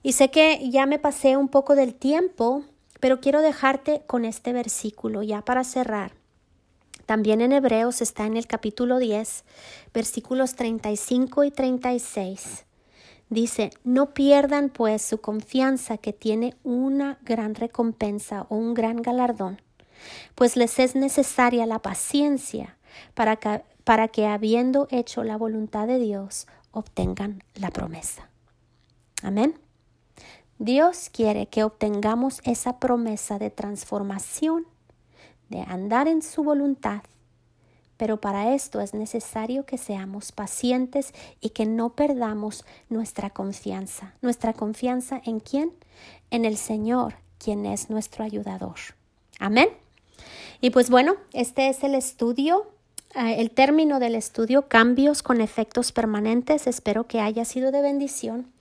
Y 0.01 0.13
sé 0.13 0.31
que 0.31 0.69
ya 0.69 0.85
me 0.85 0.97
pasé 0.97 1.35
un 1.35 1.49
poco 1.49 1.75
del 1.75 1.93
tiempo, 1.93 2.63
pero 3.01 3.19
quiero 3.19 3.41
dejarte 3.41 4.03
con 4.07 4.23
este 4.23 4.53
versículo 4.53 5.23
ya 5.23 5.41
para 5.41 5.65
cerrar. 5.65 6.13
También 7.05 7.41
en 7.41 7.51
Hebreos 7.51 8.01
está 8.01 8.25
en 8.25 8.37
el 8.37 8.47
capítulo 8.47 8.97
10, 8.97 9.43
versículos 9.93 10.55
35 10.55 11.43
y 11.43 11.51
36. 11.51 12.65
Dice, 13.29 13.71
no 13.83 14.13
pierdan 14.13 14.69
pues 14.69 15.01
su 15.01 15.19
confianza 15.19 15.97
que 15.97 16.13
tiene 16.13 16.55
una 16.63 17.19
gran 17.23 17.55
recompensa 17.55 18.47
o 18.47 18.55
un 18.55 18.73
gran 18.73 19.01
galardón 19.01 19.66
pues 20.35 20.55
les 20.55 20.79
es 20.79 20.95
necesaria 20.95 21.65
la 21.65 21.79
paciencia 21.79 22.77
para 23.13 23.35
que, 23.35 23.63
para 23.83 24.07
que 24.07 24.27
habiendo 24.27 24.87
hecho 24.91 25.23
la 25.23 25.37
voluntad 25.37 25.87
de 25.87 25.99
Dios, 25.99 26.47
obtengan 26.71 27.43
la 27.55 27.71
promesa. 27.71 28.29
Amén. 29.23 29.59
Dios 30.59 31.09
quiere 31.11 31.47
que 31.47 31.63
obtengamos 31.63 32.41
esa 32.43 32.79
promesa 32.79 33.37
de 33.37 33.49
transformación, 33.51 34.65
de 35.49 35.61
andar 35.61 36.07
en 36.07 36.21
su 36.21 36.43
voluntad, 36.43 37.01
pero 37.97 38.21
para 38.21 38.53
esto 38.53 38.79
es 38.79 38.93
necesario 38.93 39.65
que 39.65 39.77
seamos 39.77 40.31
pacientes 40.31 41.13
y 41.41 41.49
que 41.49 41.65
no 41.65 41.89
perdamos 41.89 42.63
nuestra 42.89 43.31
confianza. 43.31 44.13
¿Nuestra 44.21 44.53
confianza 44.53 45.21
en 45.25 45.39
quién? 45.39 45.73
En 46.29 46.45
el 46.45 46.57
Señor, 46.57 47.15
quien 47.39 47.65
es 47.65 47.89
nuestro 47.89 48.23
ayudador. 48.23 48.77
Amén. 49.39 49.69
Y 50.61 50.71
pues 50.71 50.89
bueno, 50.89 51.15
este 51.33 51.69
es 51.69 51.83
el 51.83 51.95
estudio 51.95 52.67
el 53.15 53.51
término 53.51 53.99
del 53.99 54.15
estudio, 54.15 54.67
cambios 54.67 55.23
con 55.23 55.41
efectos 55.41 55.91
permanentes. 55.91 56.67
Espero 56.67 57.07
que 57.07 57.19
haya 57.19 57.45
sido 57.45 57.71
de 57.71 57.81
bendición 57.81 58.51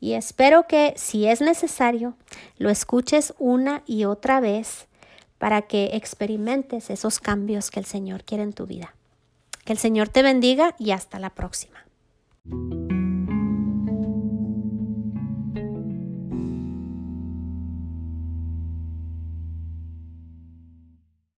y 0.00 0.12
espero 0.12 0.66
que 0.66 0.94
si 0.96 1.26
es 1.26 1.40
necesario 1.40 2.14
lo 2.58 2.70
escuches 2.70 3.34
una 3.38 3.82
y 3.86 4.04
otra 4.04 4.40
vez 4.40 4.86
para 5.38 5.62
que 5.62 5.90
experimentes 5.94 6.90
esos 6.90 7.18
cambios 7.18 7.70
que 7.70 7.80
el 7.80 7.86
Señor 7.86 8.24
quiere 8.24 8.42
en 8.42 8.52
tu 8.52 8.66
vida. 8.66 8.94
Que 9.64 9.72
el 9.72 9.78
Señor 9.78 10.08
te 10.08 10.22
bendiga 10.22 10.74
y 10.78 10.92
hasta 10.92 11.18
la 11.18 11.30
próxima. 11.30 11.84